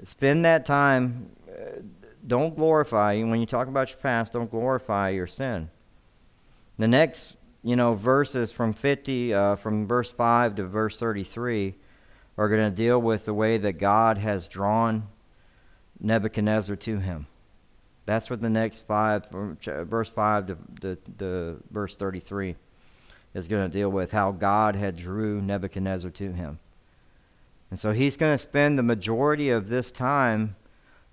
[0.05, 1.29] spend that time.
[1.49, 1.81] Uh,
[2.25, 5.69] don't glorify, when you talk about your past, don't glorify your sin.
[6.77, 11.75] The next, you know, verses from 50, uh, from verse 5 to verse 33
[12.37, 15.09] are going to deal with the way that God has drawn
[15.99, 17.27] Nebuchadnezzar to him.
[18.05, 22.55] That's what the next five, verse 5 to, to, to verse 33
[23.33, 26.59] is going to deal with how God had drew Nebuchadnezzar to him.
[27.69, 30.55] And so he's going to spend the majority of this time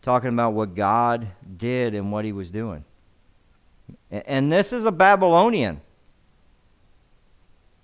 [0.02, 2.84] talking about what God did and what he was doing.
[4.10, 5.80] And this is a Babylonian,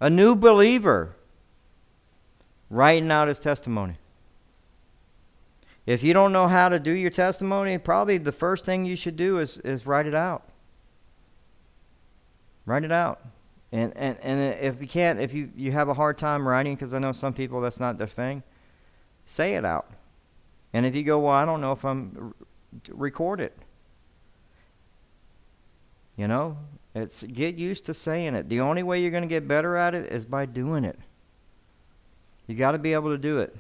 [0.01, 1.15] a new believer,
[2.69, 3.97] writing out his testimony.
[5.87, 9.17] If you don't know how to do your testimony, probably the first thing you should
[9.17, 10.49] do is, is write it out.
[12.65, 13.21] Write it out.
[13.71, 16.95] And, and, and if you can't, if you, you have a hard time writing, because
[16.95, 18.43] I know some people that's not their thing,
[19.27, 19.91] say it out.
[20.73, 22.35] And if you go, well, I don't know if I'm,
[22.89, 23.57] record it.
[26.17, 26.57] You know,
[26.95, 28.49] it's get used to saying it.
[28.49, 30.99] The only way you're going to get better at it is by doing it.
[32.47, 33.57] You got to be able to do it.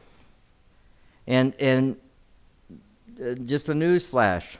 [1.26, 1.96] And and
[3.20, 4.58] uh, just a news flash.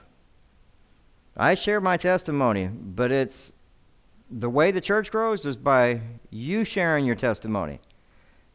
[1.37, 3.53] I share my testimony, but it's
[4.31, 6.01] the way the church grows is by
[6.31, 7.81] you sharing your testimony.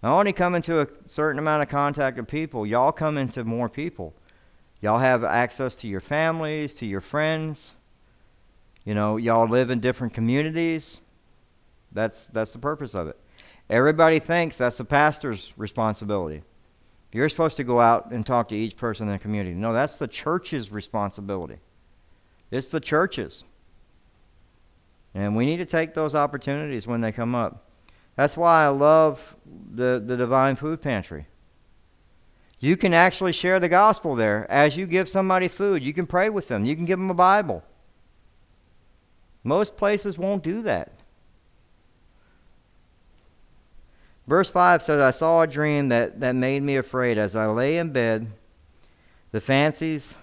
[0.02, 2.66] I only come into a certain amount of contact with people.
[2.66, 4.14] Y'all come into more people.
[4.82, 7.76] Y'all have access to your families, to your friends.
[8.86, 11.02] You know, y'all live in different communities.
[11.92, 13.20] That's that's the purpose of it.
[13.70, 16.44] Everybody thinks that's the pastor's responsibility.
[17.12, 19.56] You're supposed to go out and talk to each person in the community.
[19.56, 21.58] No, that's the church's responsibility.
[22.52, 23.44] It's the church's.
[25.16, 27.66] And we need to take those opportunities when they come up.
[28.16, 31.26] That's why I love the, the Devine Food Pantry.
[32.60, 34.50] You can actually share the gospel there.
[34.52, 37.16] As you give somebody food, you can pray with them, you can give them a
[37.16, 37.64] Bible.
[39.44, 40.99] Most places won't do that.
[44.30, 47.18] Verse 5 says, I saw a dream that, that made me afraid.
[47.18, 48.28] As I lay in bed,
[49.32, 50.14] the fancies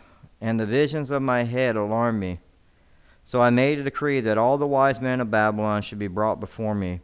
[0.41, 2.39] and the visions of my head alarmed me.
[3.25, 6.39] So I made a decree that all the wise men of Babylon should be brought
[6.39, 7.01] before me,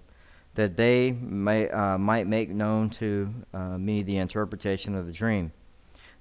[0.54, 5.50] that they may, uh, might make known to uh, me the interpretation of the dream.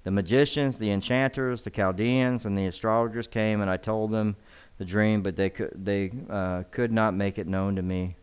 [0.04, 4.36] The magicians, the enchanters, the Chaldeans, and the astrologers came, and I told them
[4.80, 8.16] the dream, but they could, they, uh, could not make it known to me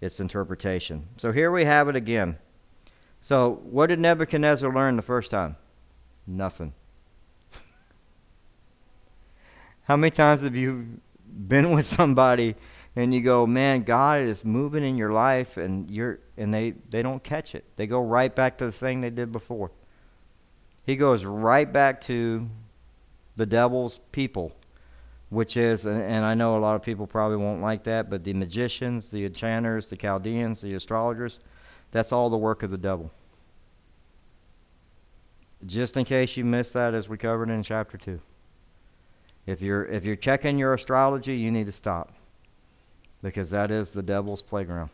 [0.00, 1.06] its interpretation.
[1.16, 2.38] So here we have it again.
[3.20, 5.56] So, what did Nebuchadnezzar learn the first time?
[6.26, 6.74] Nothing.
[9.84, 12.54] How many times have you been with somebody
[12.94, 17.02] and you go, "Man, God is moving in your life," and you're and they they
[17.02, 17.64] don't catch it.
[17.76, 19.70] They go right back to the thing they did before.
[20.84, 22.48] He goes right back to
[23.36, 24.54] the devil's people
[25.34, 28.32] which is, and I know a lot of people probably won't like that, but the
[28.32, 31.40] magicians, the enchanters, the Chaldeans, the astrologers,
[31.90, 33.10] that's all the work of the devil.
[35.66, 38.20] Just in case you missed that, as we covered in chapter 2.
[39.46, 42.14] If you're, if you're checking your astrology, you need to stop
[43.22, 44.90] because that is the devil's playground.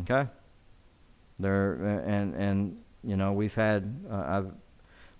[0.00, 0.28] Okay?
[1.38, 1.74] There,
[2.06, 4.52] and, and, you know, we've had, uh, I've,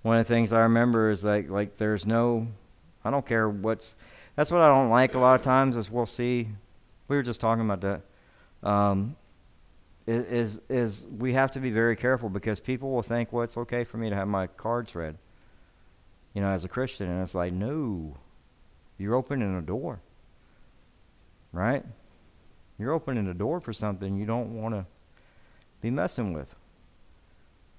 [0.03, 2.47] one of the things I remember is like, like there's no
[3.07, 3.95] I don't care what's.
[4.35, 6.49] That's what I don't like a lot of times is we'll see.
[7.09, 8.03] We were just talking about that.
[8.69, 9.15] Um,
[10.09, 13.85] is is we have to be very careful because people will think, well, it's okay
[13.85, 15.17] for me to have my cards read.
[16.35, 18.15] You know, as a Christian, and it's like, no,
[18.99, 20.01] you're opening a door.
[21.53, 21.85] Right?
[22.77, 24.85] You're opening a door for something you don't want to
[25.81, 26.55] be messing with.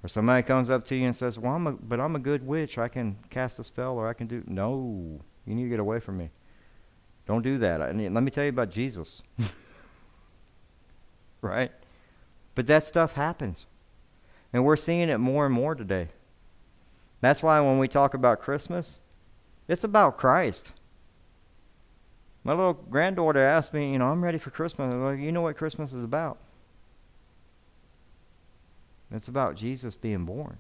[0.04, 2.46] Or somebody comes up to you and says, "Well, I'm a, but I'm a good
[2.46, 2.78] witch.
[2.78, 6.00] I can cast a spell, or I can do." No, you need to get away
[6.00, 6.30] from me.
[7.26, 7.82] Don't do that.
[7.82, 9.22] I, let me tell you about Jesus.
[11.42, 11.72] right?
[12.56, 13.66] But that stuff happens.
[14.54, 16.08] And we're seeing it more and more today.
[17.22, 19.00] That's why when we talk about Christmas,
[19.68, 20.74] it's about Christ.
[22.44, 24.94] My little granddaughter asked me, you know, I'm ready for Christmas.
[24.94, 26.38] Like, you know what Christmas is about?
[29.12, 30.58] It's about Jesus being born.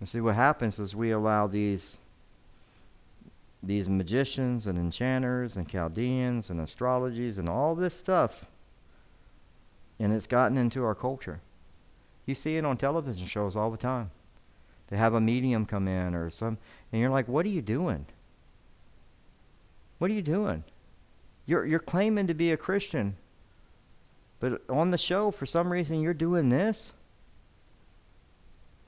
[0.00, 1.98] And see what happens is we allow these
[3.64, 8.50] these magicians and enchanters and Chaldeans and astrologies and all this stuff
[10.02, 11.40] and it's gotten into our culture.
[12.26, 14.10] You see it on television shows all the time.
[14.88, 16.58] They have a medium come in or some,
[16.90, 18.06] and you're like, what are you doing?
[19.98, 20.64] What are you doing?
[21.46, 23.16] You're, you're claiming to be a Christian,
[24.42, 26.92] but on the show, for some reason, you're doing this.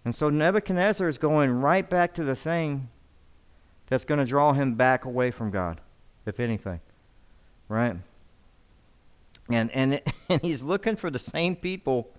[0.05, 2.89] And so Nebuchadnezzar is going right back to the thing
[3.87, 5.81] that's going to draw him back away from God,
[6.27, 6.81] if anything.
[7.69, 7.95] Right?
[9.49, 12.11] And, and, and he's looking for the same people.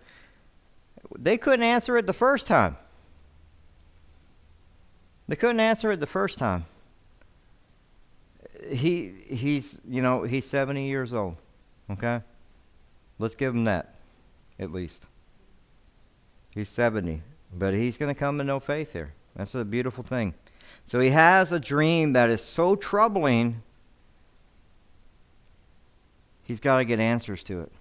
[1.20, 2.78] They couldn't answer it the first time.
[5.28, 6.68] They couldn't answer it the first time.
[8.72, 11.36] He, he's, you know, he's 70 years old.
[11.92, 12.22] Okay?
[13.18, 13.96] Let's give him that,
[14.60, 15.06] at least.
[16.52, 17.22] He's 70.
[17.54, 19.14] But he's going to come to know faith here.
[19.36, 20.34] That's a beautiful thing.
[20.86, 23.62] So he has a dream that is so troubling
[26.46, 27.72] he's got to get answers to it.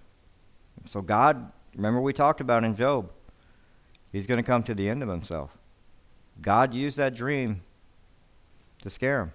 [0.85, 3.09] So, God, remember we talked about in Job,
[4.11, 5.55] he's going to come to the end of himself.
[6.41, 7.61] God used that dream
[8.81, 9.31] to scare him,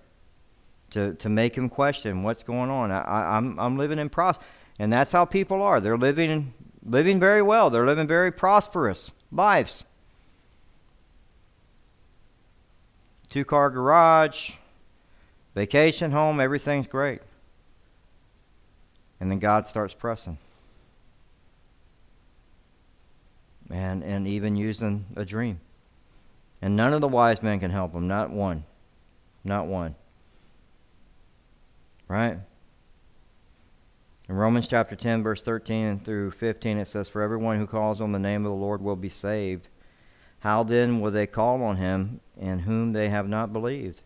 [0.91, 2.93] to, to make him question what's going on.
[2.93, 4.37] I, I'm, I'm living in pros,
[4.81, 5.79] and that's how people are.
[5.79, 7.69] They're living living very well.
[7.69, 9.85] They're living very prosperous lives.
[13.29, 14.53] Two car garage,
[15.55, 17.21] vacation home, everything's great.
[19.21, 20.39] And then God starts pressing.
[23.71, 25.61] And, and even using a dream.
[26.63, 28.65] And none of the wise men can help him, not one.
[29.45, 29.95] Not one.
[32.09, 32.39] Right?
[34.31, 38.13] In Romans chapter 10, verse 13 through 15, it says, For everyone who calls on
[38.13, 39.69] the name of the Lord will be saved.
[40.39, 44.03] How then will they call on him in whom they have not believed?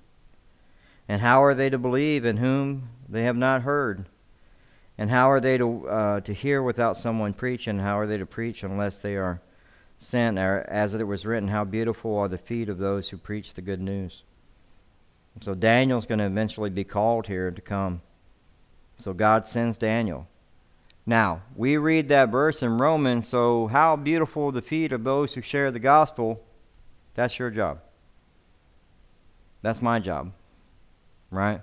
[1.07, 4.07] And how are they to believe in whom they have not heard?
[4.97, 7.81] And how are they to, uh, to hear without someone preaching?
[7.81, 9.43] How are they to preach unless they are
[9.99, 10.39] sent?
[10.39, 13.83] As it was written, How beautiful are the feet of those who preach the good
[13.83, 14.22] news.
[15.43, 18.01] So Daniel's going to eventually be called here to come.
[19.05, 20.26] So God sends Daniel.
[21.05, 25.42] Now, we read that verse in Romans, so how beautiful the feet of those who
[25.42, 26.42] share the gospel.
[27.12, 27.80] That's your job.
[29.61, 30.32] That's my job.
[31.30, 31.61] Right?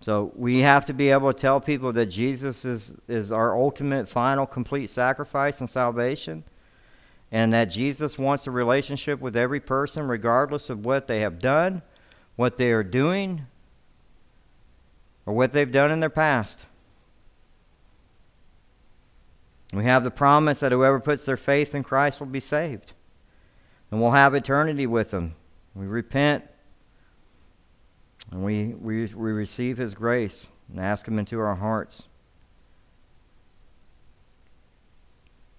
[0.00, 4.08] So we have to be able to tell people that Jesus is, is our ultimate,
[4.08, 6.42] final, complete sacrifice and salvation,
[7.30, 11.82] and that Jesus wants a relationship with every person, regardless of what they have done,
[12.34, 13.46] what they are doing,
[15.26, 16.66] or what they've done in their past.
[19.72, 22.94] We have the promise that whoever puts their faith in Christ will be saved,
[23.90, 25.34] and we'll have eternity with Him.
[25.74, 26.44] We repent
[28.30, 32.08] and we, we, we receive His grace and ask Him into our hearts.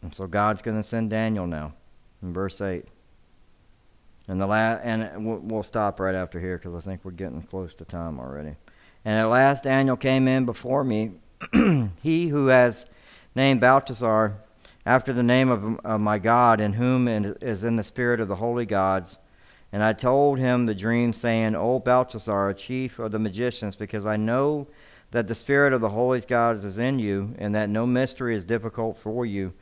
[0.02, 1.74] And so God's going to send Daniel now
[2.22, 2.86] in verse 8.
[4.30, 7.76] And the last, and we'll stop right after here because I think we're getting close
[7.76, 8.56] to time already.
[9.08, 11.14] And at last Daniel came in before me,
[12.04, 12.86] he who has
[13.36, 14.36] named Belteshazzar
[14.86, 18.36] after the name of, of my God, in whom is in the spirit of the
[18.36, 19.18] holy gods
[19.72, 24.16] and I told him the dream, saying, O Belteshazzar, chief of the magicians, because I
[24.16, 24.68] know
[25.12, 28.46] that the spirit of the holy gods is in you, and that no mystery is
[28.46, 29.54] difficult for you.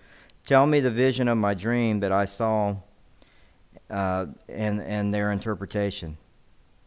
[0.46, 2.76] Tell me the vision of my dream that I saw
[3.90, 6.18] uh, and, and their interpretation.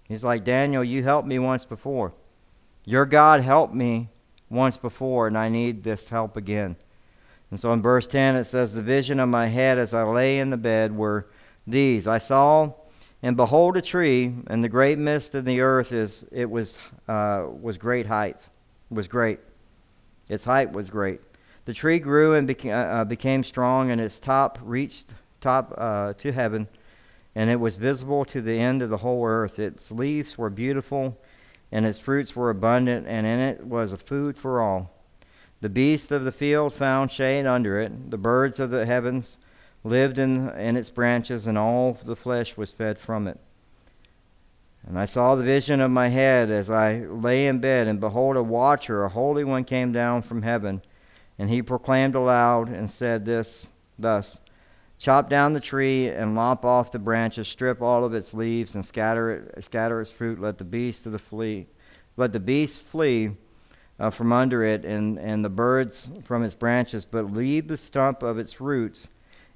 [0.04, 2.14] He's like, Daniel, you helped me once before.
[2.88, 4.08] Your God helped me
[4.48, 6.74] once before, and I need this help again.
[7.50, 10.38] And so in verse 10, it says, The vision of my head as I lay
[10.38, 11.26] in the bed were
[11.66, 12.72] these I saw
[13.22, 17.44] And behold, a tree, and the great mist in the earth is it was uh,
[17.60, 18.38] was great height,
[18.88, 19.40] was great.
[20.30, 21.20] Its height was great.
[21.66, 25.12] The tree grew and beca- uh, became strong, and its top reached
[25.42, 26.66] top uh, to heaven,
[27.34, 29.58] and it was visible to the end of the whole earth.
[29.58, 31.18] Its leaves were beautiful,
[31.70, 34.94] and its fruits were abundant, and in it was a food for all.
[35.60, 38.10] The beasts of the field found shade under it.
[38.10, 39.38] The birds of the heavens
[39.84, 43.38] lived in, in its branches, and all the flesh was fed from it.
[44.86, 48.36] And I saw the vision of my head as I lay in bed, and behold,
[48.36, 50.82] a watcher, a holy one, came down from heaven.
[51.38, 54.40] And he proclaimed aloud and said this thus
[54.98, 58.84] Chop down the tree and lop off the branches, strip all of its leaves, and
[58.84, 60.40] scatter it, scatter its fruit.
[60.40, 61.68] Let the beasts of the flee,
[62.16, 63.30] let the beasts flee
[64.00, 68.24] uh, from under it, and, and the birds from its branches, but leave the stump
[68.24, 69.08] of its roots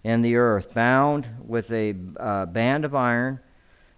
[0.05, 3.41] in the earth, bound with a uh, band of iron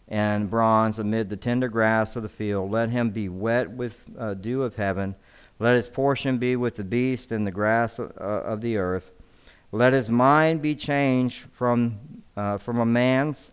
[0.08, 2.70] and bronze amid the tender grass of the field.
[2.70, 5.14] Let him be wet with uh, dew of heaven.
[5.58, 9.12] Let his portion be with the beast and the grass uh, of the earth.
[9.74, 13.50] Let his mind be changed from, uh, from a man's,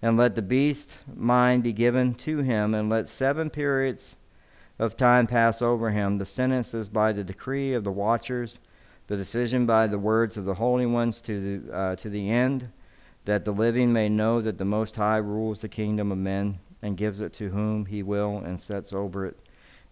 [0.00, 4.16] and let the beast mind be given to him, and let seven periods
[4.78, 6.16] of time pass over him.
[6.16, 8.60] The sentence is by the decree of the watchers
[9.08, 12.72] the decision by the words of the holy ones to the, uh, to the end
[13.26, 16.96] that the living may know that the Most High rules the kingdom of men and
[16.96, 19.38] gives it to whom he will and sets over it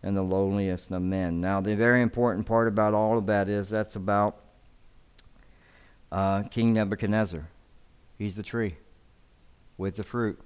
[0.03, 1.39] in the lowliest of men.
[1.43, 4.46] Now, the very important part about all of that is that's about
[6.13, 7.49] uh, King Nebuchadnezzar.
[8.19, 8.77] He's the tree
[9.79, 10.41] with the fruit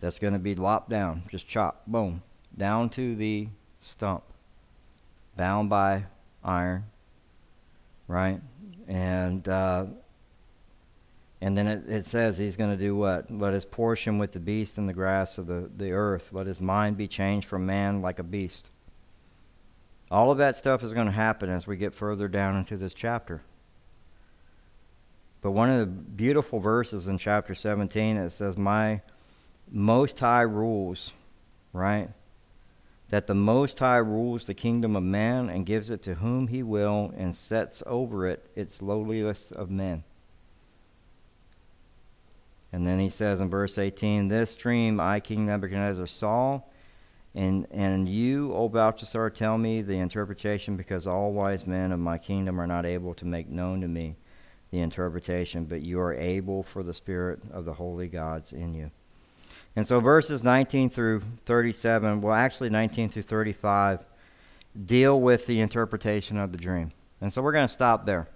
[0.00, 2.22] that's going to be lopped down, just chopped, boom,
[2.56, 3.48] down to the
[3.80, 4.22] stump,
[5.36, 6.04] bound by
[6.42, 6.84] iron
[8.08, 8.40] right?
[8.88, 9.86] And uh,
[11.40, 13.30] and then it, it says he's going to do what?
[13.30, 16.32] Let his portion with the beast and the grass of the, the earth.
[16.32, 18.70] Let his mind be changed from man like a beast.
[20.10, 22.94] All of that stuff is going to happen as we get further down into this
[22.94, 23.42] chapter.
[25.48, 29.00] But one of the beautiful verses in chapter 17, it says, My
[29.70, 31.14] most high rules,
[31.72, 32.10] right?
[33.08, 36.62] that the Most High rules the kingdom of man and gives it to whom he
[36.62, 40.04] will and sets over it its lowliest of men.
[42.70, 46.60] And then he says in verse 18, This dream I, King Nebuchadnezzar, saw,
[47.34, 52.18] and, and you, O Belteshazzar, tell me the interpretation, because all wise men of my
[52.18, 54.16] kingdom are not able to make known to me
[54.70, 58.90] the interpretation, but you are able for the Spirit of the holy gods in you.
[59.76, 64.04] And so verses 19 through 37, well, actually 19 through 35,
[64.84, 66.92] deal with the interpretation of the dream.
[67.20, 68.28] And so we're going to stop there.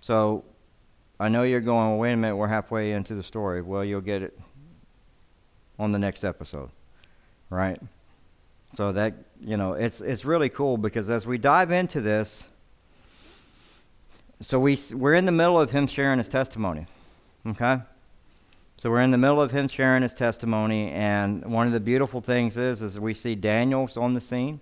[0.00, 0.44] So
[1.20, 3.62] I know you're going, well, wait a minute, we're halfway into the story.
[3.62, 4.38] Well, you'll get it
[5.78, 6.70] on the next episode,
[7.48, 7.80] right?
[8.74, 12.48] So that, you know, it's, it's really cool because as we dive into this,
[14.42, 16.86] so we, we're in the middle of him sharing his testimony,
[17.46, 17.80] okay?
[18.76, 22.20] So we're in the middle of him sharing his testimony, and one of the beautiful
[22.20, 24.60] things is, is we see Daniel's on the scene.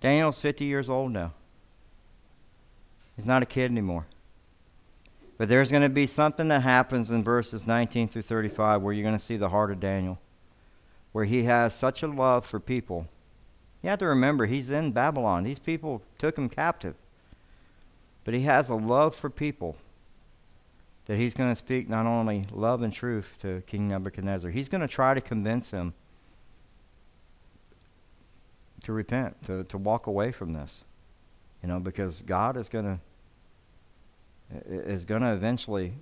[0.00, 1.32] Daniel's 50 years old now.
[3.14, 4.06] He's not a kid anymore.
[5.38, 9.04] But there's going to be something that happens in verses 19 through 35 where you're
[9.04, 10.18] going to see the heart of Daniel,
[11.12, 13.06] where he has such a love for people.
[13.82, 15.44] You have to remember, he's in Babylon.
[15.44, 16.96] These people took him captive.
[18.26, 19.76] But he has a love for people
[21.04, 24.80] that he's going to speak not only love and truth to King Nebuchadnezzar, he's going
[24.80, 25.94] to try to convince him
[28.82, 30.82] to repent, to, to walk away from this.
[31.62, 33.00] You know, because God is going to
[34.68, 35.92] is going to eventually,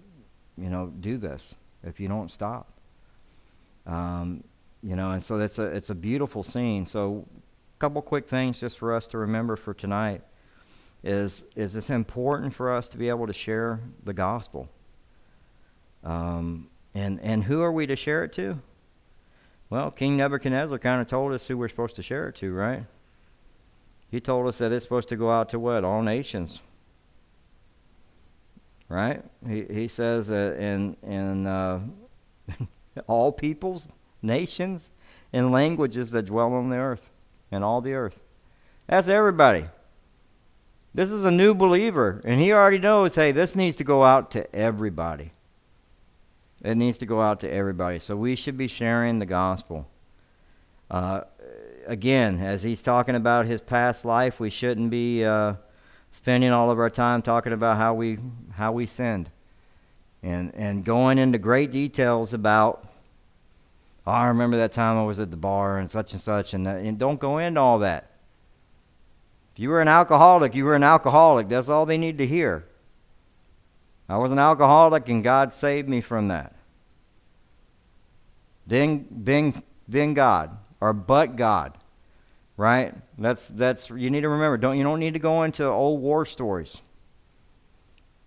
[0.56, 2.72] you know, do this if you don't stop.
[3.86, 4.42] Um,
[4.82, 6.86] you know, and so that's a it's a beautiful scene.
[6.86, 7.26] So,
[7.76, 10.22] a couple quick things just for us to remember for tonight
[11.04, 14.68] is is it's important for us to be able to share the gospel.
[16.02, 18.58] Um, and, and who are we to share it to?
[19.70, 22.84] Well, King Nebuchadnezzar kind of told us who we're supposed to share it to, right?
[24.10, 25.82] He told us that it's supposed to go out to what?
[25.82, 26.60] All nations.
[28.88, 29.24] Right?
[29.46, 31.80] He, he says that in, in uh,
[33.08, 33.88] all peoples,
[34.22, 34.90] nations,
[35.32, 37.10] and languages that dwell on the earth,
[37.50, 38.20] and all the earth.
[38.86, 39.64] That's everybody.
[40.94, 44.30] This is a new believer, and he already knows hey, this needs to go out
[44.30, 45.32] to everybody.
[46.62, 47.98] It needs to go out to everybody.
[47.98, 49.88] So we should be sharing the gospel.
[50.90, 51.22] Uh,
[51.86, 55.54] again, as he's talking about his past life, we shouldn't be uh,
[56.12, 58.18] spending all of our time talking about how we
[58.52, 59.30] how we sinned.
[60.24, 62.88] and, and going into great details about,
[64.06, 66.66] oh, I remember that time I was at the bar and such and such, and,
[66.66, 68.10] that, and don't go into all that.
[69.54, 71.48] If you were an alcoholic, you were an alcoholic.
[71.48, 72.64] That's all they need to hear.
[74.08, 76.56] I was an alcoholic, and God saved me from that.
[78.66, 79.54] Then, then,
[79.86, 81.78] then God, or but God,
[82.56, 82.94] right?
[83.16, 84.56] That's that's you need to remember.
[84.56, 86.80] Don't you don't need to go into old war stories,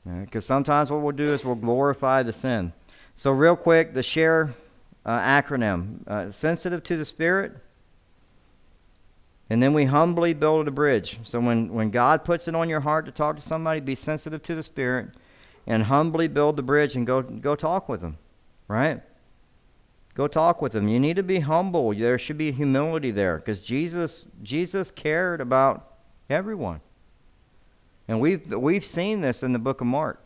[0.06, 2.72] because sometimes what we'll do is we'll glorify the sin.
[3.16, 4.50] So real quick, the share
[5.06, 7.58] uh, acronym: uh, sensitive to the Spirit.
[9.50, 11.20] And then we humbly build a bridge.
[11.24, 14.44] So when, when God puts it on your heart to talk to somebody, be sensitive
[14.44, 15.10] to the Spirit
[15.66, 18.18] and humbly build the bridge and go, go talk with them,
[18.68, 19.02] right?
[20.16, 20.88] Go talk with them.
[20.88, 21.94] You need to be humble.
[21.94, 25.94] There should be humility there because Jesus, Jesus cared about
[26.30, 26.82] everyone.
[28.08, 30.24] And we've, we've seen this in the book of Mark.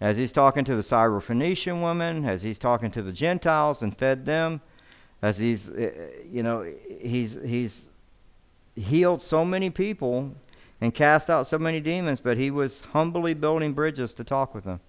[0.00, 4.26] As he's talking to the Syrophoenician woman, as he's talking to the Gentiles and fed
[4.26, 4.60] them,
[5.22, 5.90] as he's, eh,
[6.30, 6.70] you know,
[7.00, 7.88] he's, he's
[8.76, 10.34] healed so many people
[10.80, 14.64] and cast out so many demons, but he was humbly building bridges to talk with
[14.64, 14.80] them.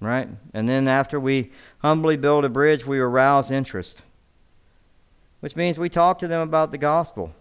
[0.00, 0.28] Right?
[0.54, 1.50] And then after we
[1.80, 4.02] humbly build a bridge, we arouse interest,
[5.40, 7.34] which means we talk to them about the gospel.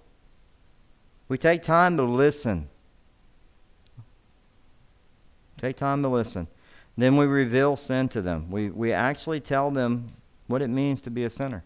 [1.29, 2.67] We take time to listen.
[5.57, 6.47] Take time to listen.
[6.97, 8.51] Then we reveal sin to them.
[8.51, 10.07] We, we actually tell them
[10.47, 11.63] what it means to be a sinner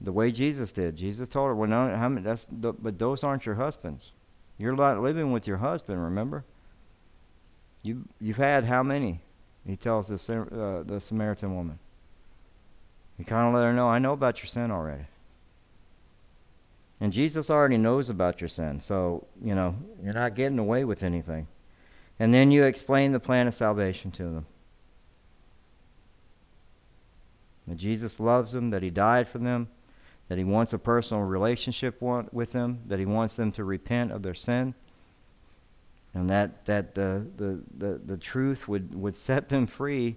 [0.00, 0.96] the way Jesus did.
[0.96, 4.12] Jesus told her, "Well, no, how many, that's the, but those aren't your husbands.
[4.58, 6.02] You're not living with your husband.
[6.02, 6.44] Remember?
[7.82, 9.20] You you've had how many?"
[9.66, 11.78] He tells the uh, the Samaritan woman.
[13.16, 15.06] He kind of let her know, "I know about your sin already."
[17.00, 21.02] And Jesus already knows about your sin, so you know you're not getting away with
[21.02, 21.46] anything.
[22.18, 24.46] And then you explain the plan of salvation to them.
[27.66, 29.68] That Jesus loves them, that He died for them,
[30.28, 34.22] that he wants a personal relationship with them, that he wants them to repent of
[34.22, 34.74] their sin,
[36.14, 40.16] and that, that the, the, the, the truth would, would set them free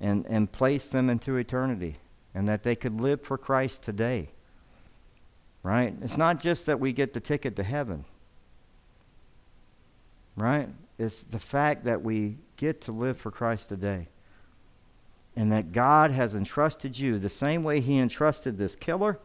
[0.00, 1.96] and, and place them into eternity,
[2.34, 4.28] and that they could live for Christ today.
[5.62, 5.94] Right?
[6.02, 8.04] It's not just that we get the ticket to heaven,
[10.36, 10.68] right?
[10.98, 14.08] It's the fact that we get to live for Christ today.
[15.34, 19.18] And that God has entrusted you the same way He entrusted this killer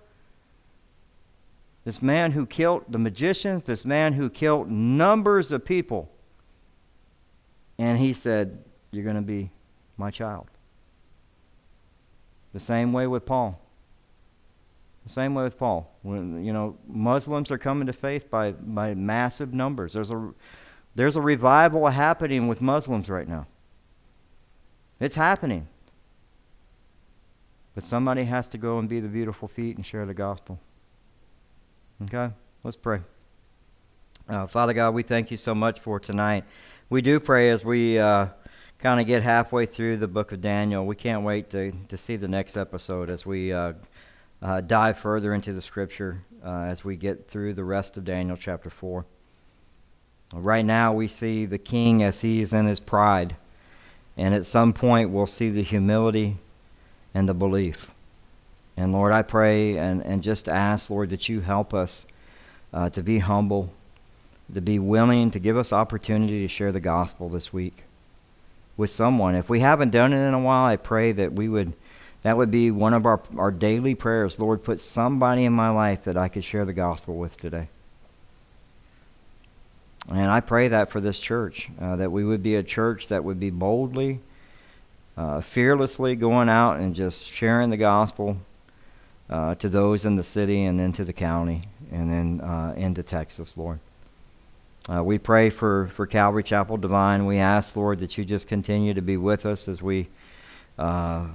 [1.83, 6.11] this man who killed the magicians, this man who killed numbers of people.
[7.77, 9.49] And he said, You're going to be
[9.97, 10.47] my child.
[12.53, 13.59] The same way with Paul.
[15.03, 15.91] The same way with Paul.
[16.03, 19.93] When you know Muslims are coming to faith by, by massive numbers.
[19.93, 20.33] There's a
[20.93, 23.47] there's a revival happening with Muslims right now.
[24.99, 25.67] It's happening.
[27.73, 30.59] But somebody has to go and be the beautiful feet and share the gospel.
[32.03, 32.31] Okay,
[32.63, 32.99] let's pray.
[34.27, 36.45] Uh, Father God, we thank you so much for tonight.
[36.89, 38.27] We do pray as we uh,
[38.79, 40.83] kind of get halfway through the book of Daniel.
[40.87, 43.73] We can't wait to, to see the next episode as we uh,
[44.41, 48.35] uh dive further into the scripture uh, as we get through the rest of Daniel
[48.35, 49.05] chapter 4.
[50.33, 53.35] Right now, we see the king as he is in his pride.
[54.17, 56.37] And at some point, we'll see the humility
[57.13, 57.93] and the belief.
[58.81, 62.07] And Lord, I pray and, and just ask, Lord, that you help us
[62.73, 63.71] uh, to be humble,
[64.51, 67.83] to be willing to give us opportunity to share the gospel this week
[68.77, 69.35] with someone.
[69.35, 71.73] If we haven't done it in a while, I pray that we would
[72.23, 74.39] that would be one of our, our daily prayers.
[74.39, 77.67] Lord, put somebody in my life that I could share the gospel with today.
[80.09, 83.23] And I pray that for this church, uh, that we would be a church that
[83.23, 84.21] would be boldly,
[85.17, 88.37] uh, fearlessly going out and just sharing the gospel
[89.31, 93.57] uh, to those in the city and into the county and then uh, into Texas,
[93.57, 93.79] Lord.
[94.93, 97.25] Uh, we pray for, for Calvary Chapel Devine.
[97.25, 100.07] We ask, Lord, that you just continue to be with us as we
[100.77, 101.27] uh,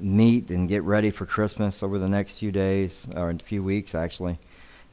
[0.00, 3.94] meet and get ready for Christmas over the next few days, or a few weeks,
[3.94, 4.38] actually.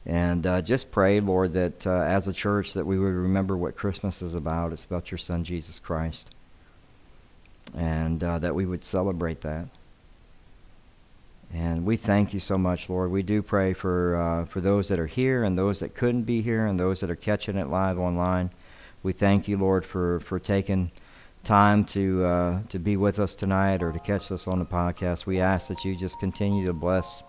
[0.04, 3.76] And uh, just pray, Lord, that uh, as a church that we would remember what
[3.76, 4.72] Christmas is about.
[4.72, 6.34] It's about your Son, Jesus Christ.
[7.74, 9.68] And that we would celebrate that.
[11.54, 13.10] And we thank you so much, Lord.
[13.10, 16.40] We do pray for uh, for those that are here and those that couldn't be
[16.40, 18.50] here and those that are catching it live online.
[19.02, 20.90] We thank you, Lord, for, for taking
[21.44, 25.26] time to uh, to be with us tonight or to catch us on the podcast.
[25.26, 27.22] We ask that you just continue to bless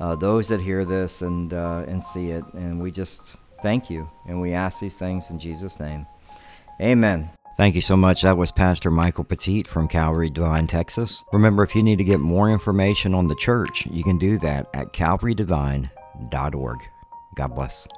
[0.00, 2.44] uh, those that hear this and uh, and see it.
[2.52, 6.06] And we just thank you and we ask these things in Jesus' name.
[6.80, 7.35] Amen.
[7.56, 8.20] Thank you so much.
[8.20, 11.24] That was Pastor Michael Petit from Calvary Devine, Texas.
[11.32, 14.68] Remember, if you need to get more information on the church, you can do that
[14.74, 16.78] at calvarydevine.org.
[17.34, 17.88] God bless.